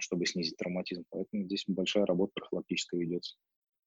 [0.00, 1.04] чтобы снизить травматизм.
[1.10, 3.36] Поэтому здесь большая работа профилактическая ведется.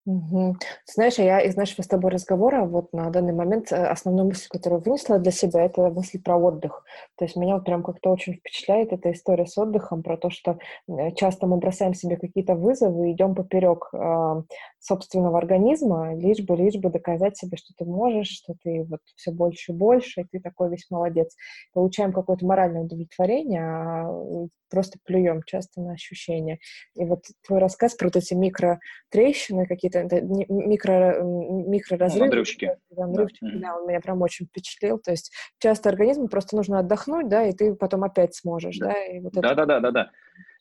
[0.07, 0.57] Угу.
[0.85, 4.81] знаешь, я из нашего с тобой разговора вот на данный момент э, основную мысль, которую
[4.83, 6.85] вынесла для себя, это мысль про отдых.
[7.17, 10.59] То есть меня вот прям как-то очень впечатляет эта история с отдыхом, про то, что
[10.87, 14.43] э, часто мы бросаем себе какие-то вызовы идем поперек э,
[14.79, 19.31] собственного организма, лишь бы, лишь бы доказать себе, что ты можешь, что ты вот все
[19.31, 21.35] больше и больше, и ты такой весь молодец.
[21.73, 26.59] Получаем какое-то моральное удовлетворение, а э, просто плюем часто на ощущения.
[26.95, 32.25] И вот твой рассказ про вот эти микротрещины, какие-то микро, микроразрывы.
[32.25, 32.71] Ну, взрывчики.
[32.89, 33.77] Да, да.
[33.77, 34.99] он меня прям очень впечатлил.
[34.99, 38.87] То есть часто организму просто нужно отдохнуть, да, и ты потом опять сможешь, да.
[38.87, 39.55] Да, вот да, это...
[39.55, 40.11] да, да, да, да.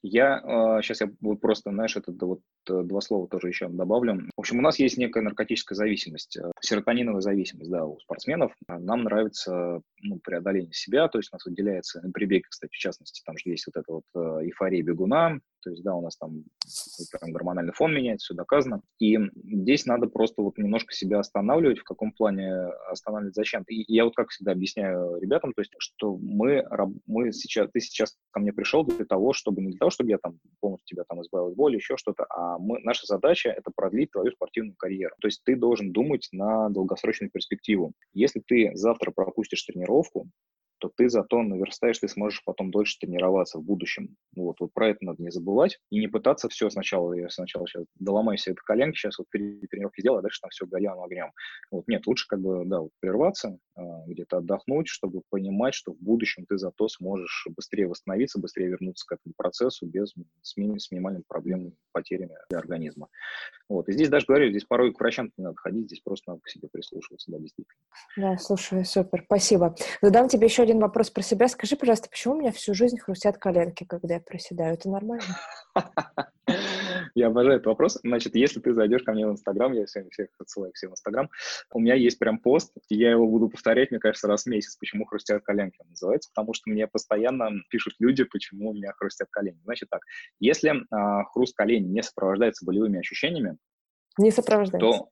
[0.06, 4.28] Я сейчас я вот просто, знаешь, это вот э, два слова тоже еще добавлю.
[4.36, 8.52] В общем, у нас есть некая наркотическая зависимость, э, серотониновая зависимость, да, у спортсменов.
[8.68, 13.22] Нам нравится ну, преодоление себя, то есть у нас выделяется, на прибег, кстати, в частности,
[13.24, 16.44] там же есть вот эта вот э, эйфория бегуна, то есть, да, у нас там
[17.10, 18.82] прям гормональный фон меняется, все доказано.
[18.98, 21.78] И здесь надо просто вот немножко себя останавливать.
[21.78, 22.52] В каком плане
[22.90, 23.64] останавливать зачем?
[23.68, 26.64] И я вот как всегда объясняю ребятам, то есть, что мы,
[27.06, 30.18] мы сейчас, ты сейчас ко мне пришел для того, чтобы не для того, чтобы я
[30.18, 34.10] там полностью тебя там избавил от боли, еще что-то, а мы, наша задача— это продлить
[34.10, 35.14] твою спортивную карьеру.
[35.20, 37.92] То есть ты должен думать на долгосрочную перспективу.
[38.12, 40.28] Если ты завтра пропустишь тренировку,
[40.84, 44.16] то ты зато наверстаешь, ты сможешь потом дольше тренироваться в будущем.
[44.36, 47.84] Вот, вот про это надо не забывать и не пытаться все сначала, я сначала сейчас
[47.98, 51.30] доломаю себе это коленки, сейчас вот тренировки сделаю, а дальше там все горям огнем.
[51.70, 55.98] Вот, нет, лучше как бы, да, вот прерваться, а, где-то отдохнуть, чтобы понимать, что в
[56.00, 60.12] будущем ты зато сможешь быстрее восстановиться, быстрее вернуться к этому процессу без,
[60.42, 63.08] с, ми, с минимальными проблемами, потерями для организма.
[63.70, 66.42] Вот, и здесь даже говорю, здесь порой к врачам не надо ходить, здесь просто надо
[66.42, 67.74] к себе прислушиваться, да, действительно.
[68.16, 69.74] Да, слушай, супер, спасибо.
[70.02, 71.46] Задам тебе еще один один вопрос про себя.
[71.48, 74.74] Скажи, пожалуйста, почему у меня всю жизнь хрустят коленки, когда я проседаю?
[74.74, 75.24] Это нормально?
[77.14, 77.98] Я обожаю этот вопрос.
[78.02, 81.30] Значит, если ты зайдешь ко мне в Инстаграм, я всем всех отсылаю всем в Инстаграм,
[81.72, 84.76] у меня есть прям пост, и я его буду повторять, мне кажется, раз в месяц,
[84.76, 89.60] почему хрустят коленки называется, потому что мне постоянно пишут люди, почему у меня хрустят колени.
[89.64, 90.02] Значит так,
[90.40, 93.58] если э, хруст коленей не сопровождается болевыми ощущениями,
[94.18, 94.90] не сопровождается.
[94.90, 95.08] то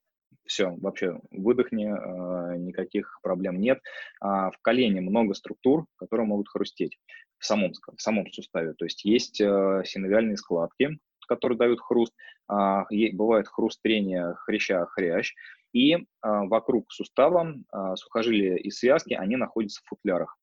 [0.47, 3.81] все, вообще выдохни, э, никаких проблем нет.
[4.21, 6.99] А в колене много структур, которые могут хрустеть
[7.39, 8.75] в самом, в самом суставе.
[8.75, 12.13] То есть есть э, синовиальные складки, которые дают хруст,
[12.49, 15.33] а, бывает хруст трения хряща хрящ,
[15.73, 17.55] и а, вокруг сустава
[17.95, 20.37] сухожилия и связки, они находятся в футлярах.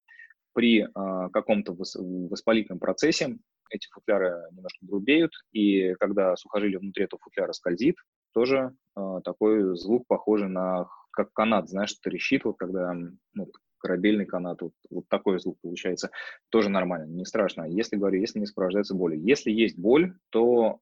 [0.54, 0.88] При
[1.32, 3.38] каком-то воспалительном процессе
[3.70, 7.95] эти футляры немножко грубеют, и когда сухожилие внутри этого футляра скользит,
[8.34, 12.93] тоже э, такой звук похожий на как канат, знаешь, трещит, вот когда
[13.34, 16.11] ну, корабельный канат, вот, вот такой звук получается,
[16.49, 17.63] тоже нормально, не страшно.
[17.63, 19.21] Если, говорю, если не сопровождается болью.
[19.21, 20.80] Если есть боль, то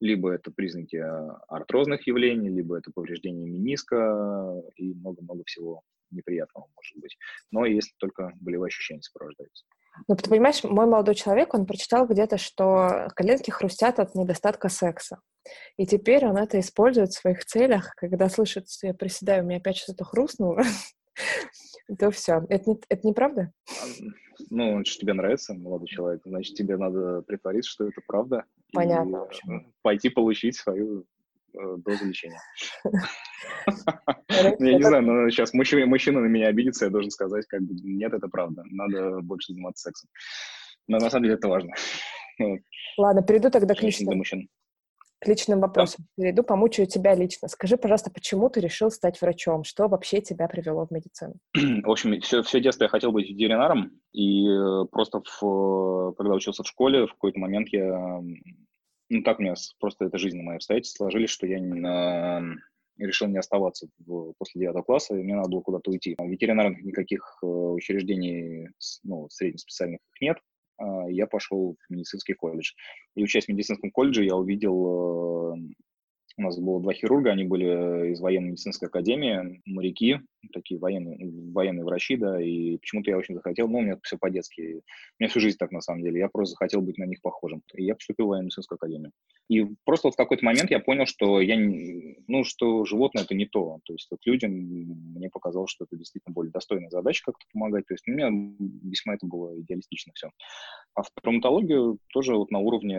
[0.00, 0.96] либо это признаки
[1.48, 7.18] артрозных явлений, либо это повреждение мениска и много-много всего неприятного может быть.
[7.50, 9.64] Но если только болевые ощущения сопровождаются.
[10.08, 15.20] Ну, ты понимаешь, мой молодой человек, он прочитал где-то, что коленки хрустят от недостатка секса.
[15.76, 19.58] И теперь он это использует в своих целях, когда слышит, что я приседаю, у меня
[19.58, 20.62] опять что-то хрустнуло,
[21.98, 22.44] то все.
[22.48, 23.52] Это, не, это неправда?
[24.50, 28.44] Ну, значит, тебе нравится молодой человек, значит, тебе надо притвориться, что это правда.
[28.72, 29.28] Понятно.
[29.46, 29.50] И
[29.82, 31.04] пойти получить свою
[31.52, 32.40] дозу лечения.
[34.28, 38.12] Я не знаю, но сейчас мужчина, на меня обидится, я должен сказать, как бы, нет,
[38.12, 40.10] это правда, надо больше заниматься сексом.
[40.88, 41.72] Но на самом деле это важно.
[42.96, 44.22] Ладно, перейду тогда к личным,
[45.20, 47.48] К личным вопросам перейду, помучаю тебя лично.
[47.48, 49.64] Скажи, пожалуйста, почему ты решил стать врачом?
[49.64, 51.34] Что вообще тебя привело в медицину?
[51.54, 56.62] В общем, все, все детство я хотел быть ветеринаром, и э, просто в, когда учился
[56.62, 58.20] в школе, в какой-то момент я...
[59.10, 62.56] Ну, так у меня просто это жизненные мои обстоятельства сложились, что я не,
[62.96, 66.16] решил не оставаться в, после девятого класса, и мне надо было куда-то уйти.
[66.18, 68.68] Ветеринарных никаких э, учреждений
[69.02, 70.38] ну, среднеспециальных нет,
[70.78, 72.72] а, я пошел в медицинский колледж.
[73.16, 75.56] И учась в медицинском колледже, я увидел, э,
[76.36, 80.20] у нас было два хирурга, они были из военной медицинской академии, моряки,
[80.52, 81.18] такие военные,
[81.52, 84.82] военные врачи, да, и почему-то я очень захотел, ну, у меня все по-детски, у
[85.18, 87.84] меня всю жизнь так, на самом деле, я просто захотел быть на них похожим, и
[87.84, 89.12] я поступил в военную медицинскую академию.
[89.48, 93.46] И просто вот в какой-то момент я понял, что я, ну, что животное это не
[93.46, 97.86] то, то есть вот людям, мне показалось, что это действительно более достойная задача как-то помогать,
[97.86, 98.30] то есть у меня
[98.82, 100.30] весьма это было идеалистично все.
[100.94, 102.94] А в травматологию тоже вот на уровне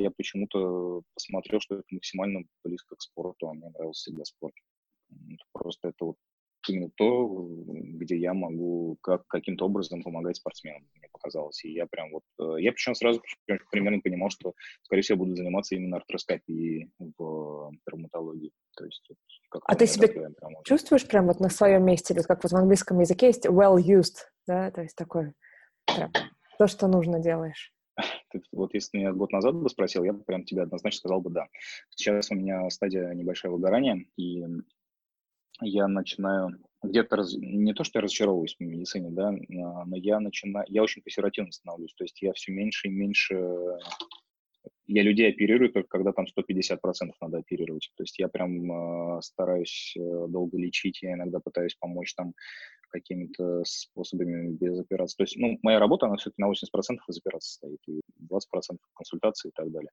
[0.00, 4.54] я почему-то посмотрел, что это максимально близко к спорту, а мне нравился всегда спорт.
[5.52, 6.16] Просто это вот
[6.68, 11.64] именно то, где я могу как, каким-то образом помогать спортсменам, мне показалось.
[11.64, 13.22] И я прям вот, э, я причем сразу
[13.70, 18.52] примерно понимал, что, скорее всего, буду заниматься именно артроскопией в травматологии.
[18.76, 19.08] То есть,
[19.50, 20.34] как а ты себя прям,
[20.64, 24.70] чувствуешь прям вот на своем месте, как вот в английском языке есть well used, да,
[24.70, 25.34] то есть такое,
[25.86, 26.12] прям,
[26.58, 27.72] то, что нужно делаешь?
[28.52, 31.46] вот если меня год назад бы спросил, я бы прям тебе однозначно сказал бы да.
[31.90, 34.44] Сейчас у меня стадия небольшого выгорания, и
[35.60, 40.66] я начинаю где-то раз, не то, что я разочаровываюсь в медицине, да, но я начинаю,
[40.68, 43.34] я очень консервативно становлюсь, то есть я все меньше и меньше,
[44.86, 46.78] я людей оперирую только когда там 150%
[47.20, 52.14] надо оперировать, то есть я прям э, стараюсь э, долго лечить, я иногда пытаюсь помочь
[52.14, 52.34] там
[52.94, 55.16] какими-то способами без операции.
[55.16, 59.48] То есть, ну, моя работа, она все-таки на 80% из операции стоит, и 20% консультации
[59.48, 59.90] и так далее.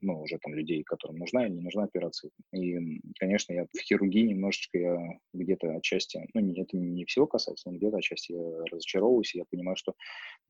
[0.00, 2.30] Ну, уже там людей, которым нужна или не нужна операция.
[2.52, 4.96] И, конечно, я в хирургии немножечко я
[5.32, 9.44] где-то отчасти, ну, не, это не всего касается, но где-то отчасти я разочаровываюсь, и я
[9.50, 9.94] понимаю, что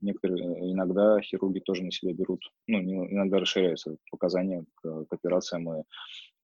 [0.03, 5.83] некоторые, иногда хирурги тоже на себя берут, ну, иногда расширяются показания к, к операциям, и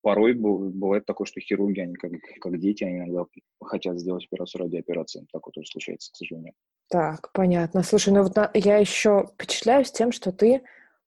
[0.03, 3.25] порой бывает такое, что хирурги, они как, как дети, они иногда
[3.63, 5.27] хотят сделать операцию ради операции.
[5.33, 6.55] Такое тоже случается, к сожалению.
[6.89, 7.83] Так, понятно.
[7.83, 10.63] Слушай, ну вот на, я еще впечатляюсь тем, что ты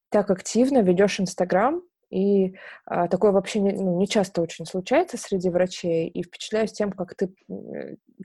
[0.10, 1.82] так активно ведешь Инстаграм,
[2.14, 2.54] и
[2.86, 6.08] а, такое вообще не, ну, не часто очень случается среди врачей.
[6.08, 7.34] И впечатляюсь тем, как ты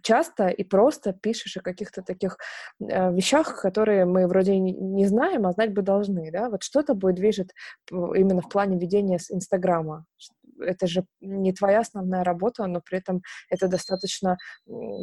[0.02, 2.36] часто и просто пишешь о каких-то таких
[2.80, 6.30] э, вещах, которые мы вроде не, не знаем, а знать бы должны.
[6.30, 6.50] Да?
[6.50, 7.52] Вот что-то будет движет
[7.90, 10.04] именно в плане ведения Инстаграма
[10.60, 14.36] это же не твоя основная работа, но при этом это достаточно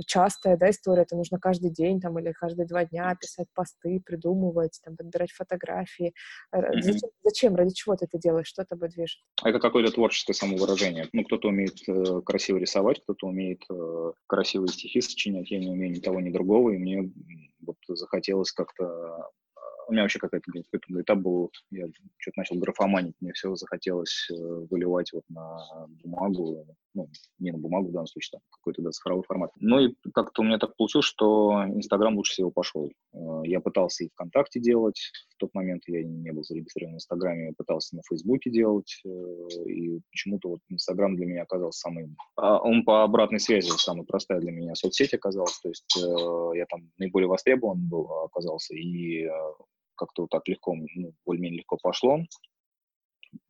[0.06, 1.04] частая да, история.
[1.04, 6.14] Это нужно каждый день там, или каждые два дня писать посты, придумывать, там, подбирать фотографии.
[6.54, 6.82] Mm-hmm.
[6.82, 8.48] Зачем, зачем, ради чего ты это делаешь?
[8.48, 9.20] Что тобой движет?
[9.44, 11.10] Это какое-то творческое самовыражение.
[11.14, 15.52] Ну, кто-то умеет э, красиво рисовать, кто-то умеет э, красивые стихи сочинять.
[15.52, 17.12] Я не умею ни того, ни другого, и мне
[17.62, 19.30] вот захотелось как-то
[19.88, 24.36] у меня вообще какой-то какой этап был, я что-то начал графоманить, мне все захотелось э,
[24.70, 25.58] выливать вот на
[26.04, 27.10] бумагу, ну,
[27.40, 29.52] не на бумагу в данном случае, там какой-то да, цифровой формат.
[29.60, 32.92] Ну и как-то у меня так получилось, что Инстаграм лучше всего пошел.
[33.14, 37.48] Э, я пытался и ВКонтакте делать, в тот момент я не был зарегистрирован в Инстаграме,
[37.48, 39.10] я пытался на Фейсбуке делать, э,
[39.66, 42.16] и почему-то вот Инстаграм для меня оказался самым...
[42.36, 46.90] А он по обратной связи самая простая для меня соцсеть оказалась, то есть я там
[46.98, 49.28] наиболее востребован был, оказался, и
[49.96, 52.20] как-то вот так легко, ну, более-менее легко пошло.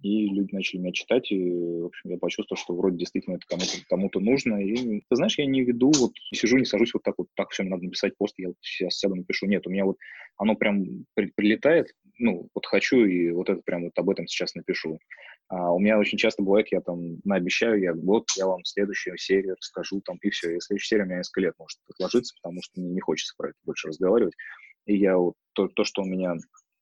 [0.02, 3.78] И люди начали меня читать, и, в общем, я почувствовал, что вроде действительно это кому-то
[3.88, 4.64] кому нужно.
[4.64, 7.64] И, ты знаешь, я не веду, вот сижу, не сажусь вот так вот, так все,
[7.64, 9.46] надо написать пост, я вот сейчас сяду, напишу.
[9.46, 9.98] Нет, у меня вот
[10.38, 14.56] оно прям при, прилетает, ну, вот хочу, и вот это прям вот об этом сейчас
[14.56, 15.00] напишу.
[15.48, 19.56] А у меня очень часто бывает, я там наобещаю, я вот я вам следующую серию
[19.56, 20.56] расскажу, там, и все.
[20.56, 23.50] И следующая серия у меня несколько лет может отложиться, потому что мне не хочется про
[23.50, 24.34] это больше разговаривать.
[24.86, 26.36] И я вот то, то что у меня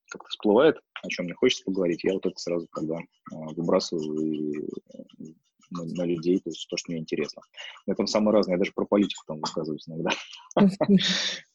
[0.10, 4.68] как-то всплывает, о чем мне хочется поговорить, я вот это сразу когда а, выбрасываю
[5.18, 5.36] и
[5.72, 7.42] на, на людей, то есть то, что мне интересно.
[7.86, 10.12] Я там самое разное, я даже про политику там высказываюсь иногда.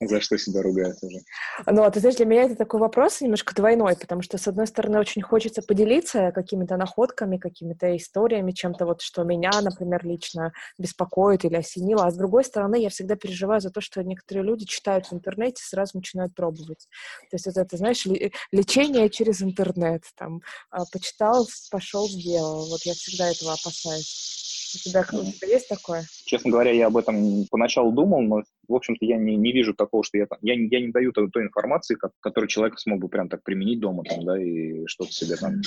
[0.01, 1.19] За что себя ругаю тоже.
[1.67, 4.67] Ну, а ты знаешь, для меня это такой вопрос немножко двойной, потому что, с одной
[4.67, 11.45] стороны, очень хочется поделиться какими-то находками, какими-то историями, чем-то вот, что меня, например, лично беспокоит
[11.45, 15.07] или осенило, а с другой стороны, я всегда переживаю за то, что некоторые люди читают
[15.07, 16.89] в интернете, сразу начинают пробовать.
[17.31, 18.07] То есть это, ты знаешь,
[18.53, 20.41] лечение через интернет, там,
[20.71, 22.69] а, почитал, пошел, сделал.
[22.69, 23.98] Вот я всегда этого опасаюсь.
[23.99, 26.05] У тебя, у тебя есть такое?
[26.27, 30.05] Честно говоря, я об этом поначалу думал, но, в общем-то, я не, не вижу такого,
[30.05, 33.31] что я, я, я не даю той, той информации, как, которую человек смог бы прям
[33.31, 35.63] так применить дома, там, да, и что-то себе там,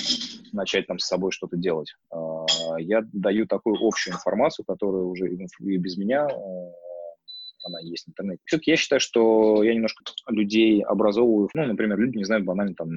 [0.52, 1.92] начать там с собой что-то делать.
[2.10, 2.46] А,
[2.78, 6.28] я даю такую общую информацию, которая уже и без меня
[7.64, 8.42] она есть в интернете.
[8.44, 12.88] Все-таки я считаю, что я немножко людей образовываю, ну, например, люди не знают банально там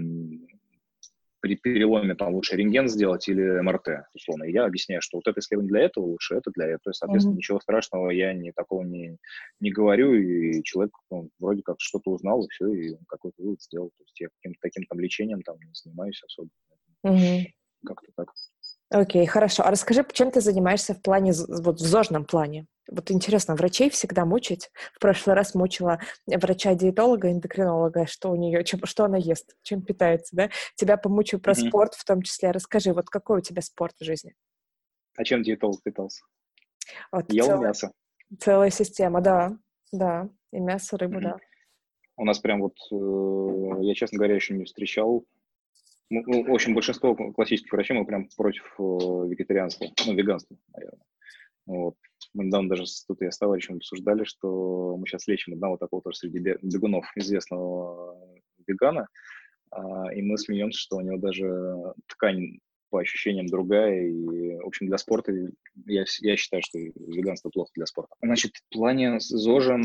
[1.45, 4.45] при переломе там лучше рентген сделать или МРТ, условно.
[4.45, 6.91] И я объясняю, что вот это исследование для этого лучше, это для этого.
[6.91, 7.37] Соответственно, mm-hmm.
[7.37, 9.17] ничего страшного я не такого не,
[9.59, 13.89] не говорю, и человек ну, вроде как что-то узнал, и все, и какой-то вывод сделал.
[13.89, 16.49] То есть я каким-то таким там лечением там не занимаюсь особо.
[17.05, 17.45] Mm-hmm.
[17.85, 18.31] Как-то так.
[18.89, 19.61] Окей, okay, хорошо.
[19.67, 22.65] А расскажи, чем ты занимаешься в плане, вот в зожном плане?
[22.89, 24.69] Вот интересно, врачей всегда мучить?
[24.93, 30.35] В прошлый раз мучила врача-диетолога, эндокринолога, что у нее, чем, что она ест, чем питается,
[30.35, 30.49] да?
[30.75, 31.67] Тебя помучаю про mm-hmm.
[31.67, 32.51] спорт в том числе.
[32.51, 34.35] Расскажи, вот какой у тебя спорт в жизни?
[35.17, 36.23] А чем диетолог питался?
[37.11, 37.91] Вот Ел целая, мясо.
[38.39, 39.57] Целая система, да,
[39.91, 40.29] да.
[40.51, 41.23] И мясо, рыбу, mm-hmm.
[41.23, 41.37] да.
[42.17, 45.25] У нас прям вот, э, я, честно говоря, еще не встречал
[46.09, 51.05] ну, в общем, большинство классических врачей мы прям против э, вегетарианства, ну, веганства, наверное.
[51.65, 51.95] Вот.
[52.33, 56.17] Мы недавно даже тут я с товарищем обсуждали, что мы сейчас лечим одного такого тоже
[56.17, 58.17] среди бегунов, известного
[58.67, 59.07] вегана,
[59.71, 62.59] а, и мы смеемся, что у него даже ткань
[62.89, 65.31] по ощущениям другая, и, в общем, для спорта
[65.85, 68.15] я, я считаю, что веганство плохо для спорта.
[68.21, 69.79] Значит, в плане ЗОЖа,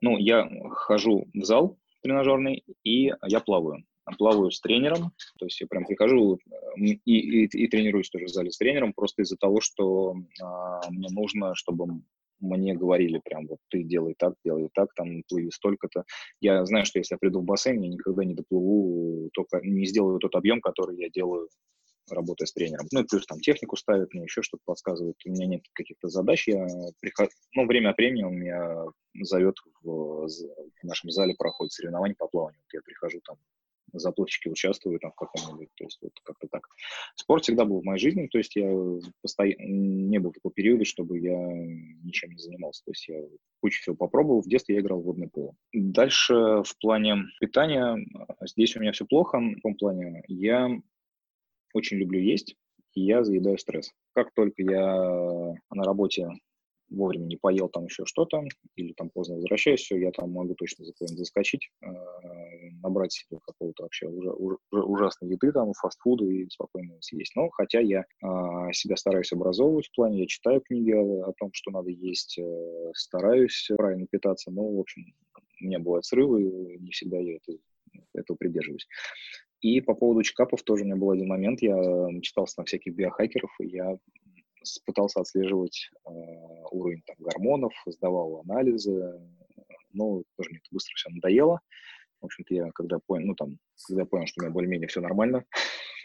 [0.00, 3.84] ну, я хожу в зал тренажерный, и я плаваю
[4.16, 6.38] плаваю с тренером, то есть я прям прихожу
[6.76, 11.08] и, и, и тренируюсь тоже в зале с тренером, просто из-за того, что а, мне
[11.10, 12.02] нужно, чтобы
[12.40, 16.04] мне говорили прям вот ты делай так, делай так, там плыви столько-то.
[16.40, 20.18] Я знаю, что если я приду в бассейн, я никогда не доплыву, только не сделаю
[20.18, 21.48] тот объем, который я делаю
[22.10, 22.86] работая с тренером.
[22.92, 25.16] Ну плюс там технику ставят, мне еще что-то подсказывают.
[25.24, 26.48] У меня нет каких-то задач.
[26.48, 26.66] Я
[27.00, 28.84] прихожу, ну, время от времени он меня
[29.20, 32.62] зовет в, в нашем зале проходит соревнования по плаванию.
[32.72, 33.36] Я прихожу там
[33.92, 36.66] заплывчики участвую там в каком-нибудь, то есть вот как-то так.
[37.14, 38.70] Спорт всегда был в моей жизни, то есть я
[39.22, 41.38] постоянно, не был такого периода, чтобы я
[42.02, 43.22] ничем не занимался, то есть я
[43.60, 45.54] кучу всего попробовал, в детстве я играл в водное поло.
[45.72, 47.96] Дальше в плане питания,
[48.42, 50.70] здесь у меня все плохо, в том плане, я
[51.72, 52.56] очень люблю есть,
[52.94, 53.92] и я заедаю стресс.
[54.14, 56.28] Как только я на работе
[56.90, 58.42] вовремя не поел там еще что-то,
[58.76, 61.88] или там поздно возвращаюсь, все, я там могу точно заскочить, э,
[62.82, 67.34] набрать себе какого-то вообще уже, уже, ужасной еды, там, фастфуда и спокойно съесть.
[67.36, 71.50] Но хотя я э, себя стараюсь образовывать в плане, я читаю книги о, о том,
[71.52, 75.04] что надо есть, э, стараюсь правильно питаться, но, в общем,
[75.60, 77.58] у меня бывают срывы, не всегда я это,
[78.14, 78.86] этого придерживаюсь.
[79.60, 81.76] И по поводу чекапов тоже у меня был один момент, я
[82.22, 83.98] читался на всяких биохакеров, и я
[84.84, 86.10] пытался отслеживать э,
[86.70, 89.20] уровень там, гормонов, сдавал анализы,
[89.92, 91.60] но тоже мне это быстро все надоело.
[92.20, 95.44] В общем-то, я когда понял, ну, там, когда понял, что у меня более-менее все нормально,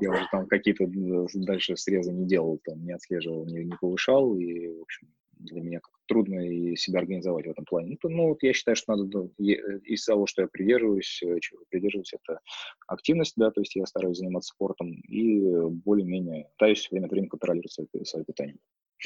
[0.00, 0.86] я уже там какие-то
[1.34, 5.80] дальше срезы не делал, там, не отслеживал, не, не повышал, и, в общем, для меня
[5.80, 7.96] как трудно и себя организовать в этом плане.
[8.02, 11.62] Ну, ну вот я считаю, что надо, ну, из того, что я придерживаюсь, э, чего
[11.68, 12.40] придерживаюсь, это
[12.88, 15.40] активность, да, то есть я стараюсь заниматься спортом и
[15.84, 18.56] более-менее пытаюсь время от времени контролировать свое, свое питание.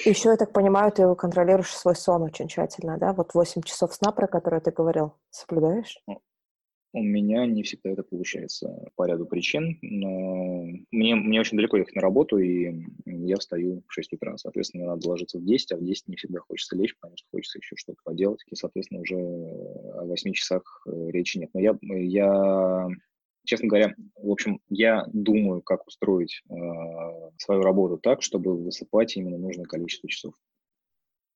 [0.05, 3.13] Еще, я так понимаю, ты контролируешь свой сон очень тщательно, да?
[3.13, 6.03] Вот 8 часов сна, про которые ты говорил, соблюдаешь?
[6.95, 11.97] У меня не всегда это получается по ряду причин, но мне, мне очень далеко ехать
[11.97, 14.36] на работу, и я встаю в 6 утра.
[14.38, 17.59] Соответственно, надо ложиться в 10, а в 10 не всегда хочется лечь, потому что хочется
[17.59, 18.45] еще что-то поделать.
[18.49, 21.51] И, соответственно, уже о 8 часах э, речи нет.
[21.53, 22.88] Но я, я
[23.45, 26.55] честно говоря, в общем, я думаю, как устроить э,
[27.38, 30.34] свою работу так, чтобы высыпать именно нужное количество часов.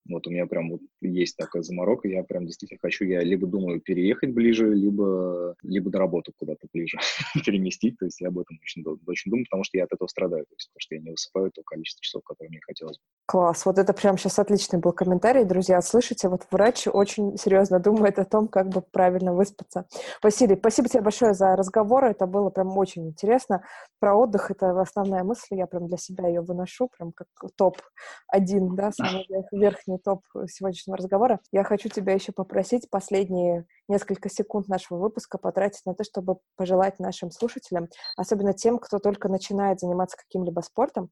[0.08, 3.80] Вот у меня прям вот есть такая заморока, я прям действительно хочу, я либо думаю
[3.80, 6.98] переехать ближе, либо, либо до работы куда-то ближе
[7.44, 10.44] переместить, то есть я об этом очень, очень думаю, потому что я от этого страдаю,
[10.44, 13.02] то есть потому что я не высыпаю то количество часов, которое мне хотелось бы.
[13.26, 18.18] Класс, вот это прям сейчас отличный был комментарий, друзья, слышите, вот врач очень серьезно думает
[18.18, 19.86] о том, как бы правильно выспаться.
[20.22, 23.62] Василий, спасибо тебе большое за разговор, это было прям очень интересно.
[24.00, 28.90] Про отдых это основная мысль, я прям для себя ее выношу, прям как топ-1, да,
[28.92, 31.40] самый верхний топ сегодняшнего разговора.
[31.52, 36.98] Я хочу тебя еще попросить последние несколько секунд нашего выпуска потратить на то, чтобы пожелать
[36.98, 41.10] нашим слушателям, особенно тем, кто только начинает заниматься каким-либо спортом,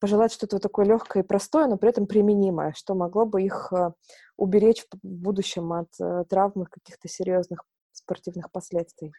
[0.00, 3.90] пожелать что-то такое легкое и простое, но при этом применимое, что могло бы их э,
[4.36, 9.12] уберечь в будущем от э, травм и каких-то серьезных спортивных последствий.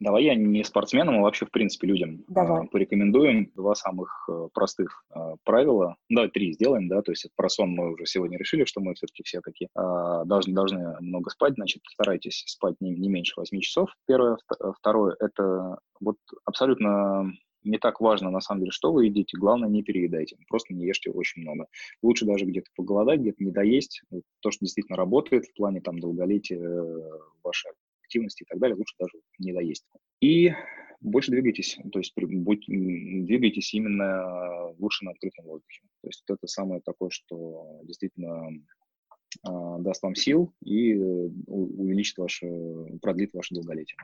[0.00, 2.64] Давай я не спортсменам, а вообще, в принципе, людям Давай.
[2.64, 5.96] Э, порекомендуем два самых э, простых э, правила.
[6.08, 9.22] Давай три сделаем, да, то есть про сон мы уже сегодня решили, что мы все-таки
[9.24, 13.90] все такие должны, должны много спать, значит, старайтесь спать не, не меньше 8 часов.
[14.06, 14.36] Первое.
[14.78, 17.32] Второе, это вот абсолютно
[17.64, 21.10] не так важно, на самом деле, что вы едите, главное, не переедайте, просто не ешьте
[21.10, 21.66] очень много.
[22.02, 24.02] Лучше даже где-то поголодать, где-то не доесть,
[24.40, 27.02] то, что действительно работает в плане там долголетия э,
[27.42, 27.72] вашей
[28.08, 29.86] активности и так далее, лучше даже не доесть.
[30.20, 30.52] И
[31.00, 35.82] больше двигайтесь, то есть будь, двигайтесь именно лучше на открытом воздухе.
[36.02, 38.48] То есть это самое такое, что действительно
[39.46, 42.48] э, даст вам сил и э, увеличит ваше,
[43.00, 43.96] продлит ваше долголетие.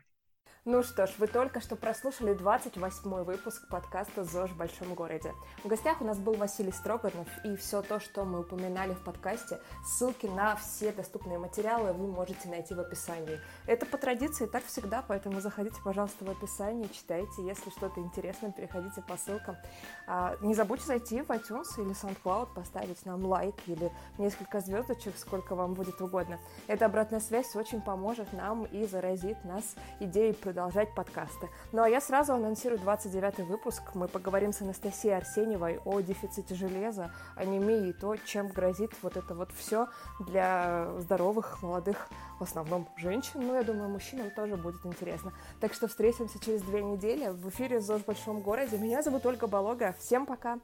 [0.66, 5.34] Ну что ж, вы только что прослушали 28-й выпуск подкаста «ЗОЖ в большом городе».
[5.62, 9.60] В гостях у нас был Василий Строганов, и все то, что мы упоминали в подкасте,
[9.84, 13.38] ссылки на все доступные материалы вы можете найти в описании.
[13.66, 17.44] Это по традиции так всегда, поэтому заходите, пожалуйста, в описание, читайте.
[17.44, 19.58] Если что-то интересное, переходите по ссылкам.
[20.06, 25.54] А, не забудьте зайти в iTunes или SoundCloud, поставить нам лайк или несколько звездочек, сколько
[25.56, 26.38] вам будет угодно.
[26.68, 31.48] Эта обратная связь очень поможет нам и заразит нас идеей продолжать подкасты.
[31.72, 33.82] Ну а я сразу анонсирую 29 выпуск.
[33.94, 39.34] Мы поговорим с Анастасией Арсеньевой о дефиците железа, анемии и то, чем грозит вот это
[39.34, 39.88] вот все
[40.20, 43.40] для здоровых, молодых, в основном женщин.
[43.40, 45.32] Ну, я думаю, мужчинам тоже будет интересно.
[45.60, 48.78] Так что встретимся через две недели в эфире «ЗОЖ в большом городе».
[48.78, 49.92] Меня зовут Ольга Болога.
[49.98, 50.60] Всем пока!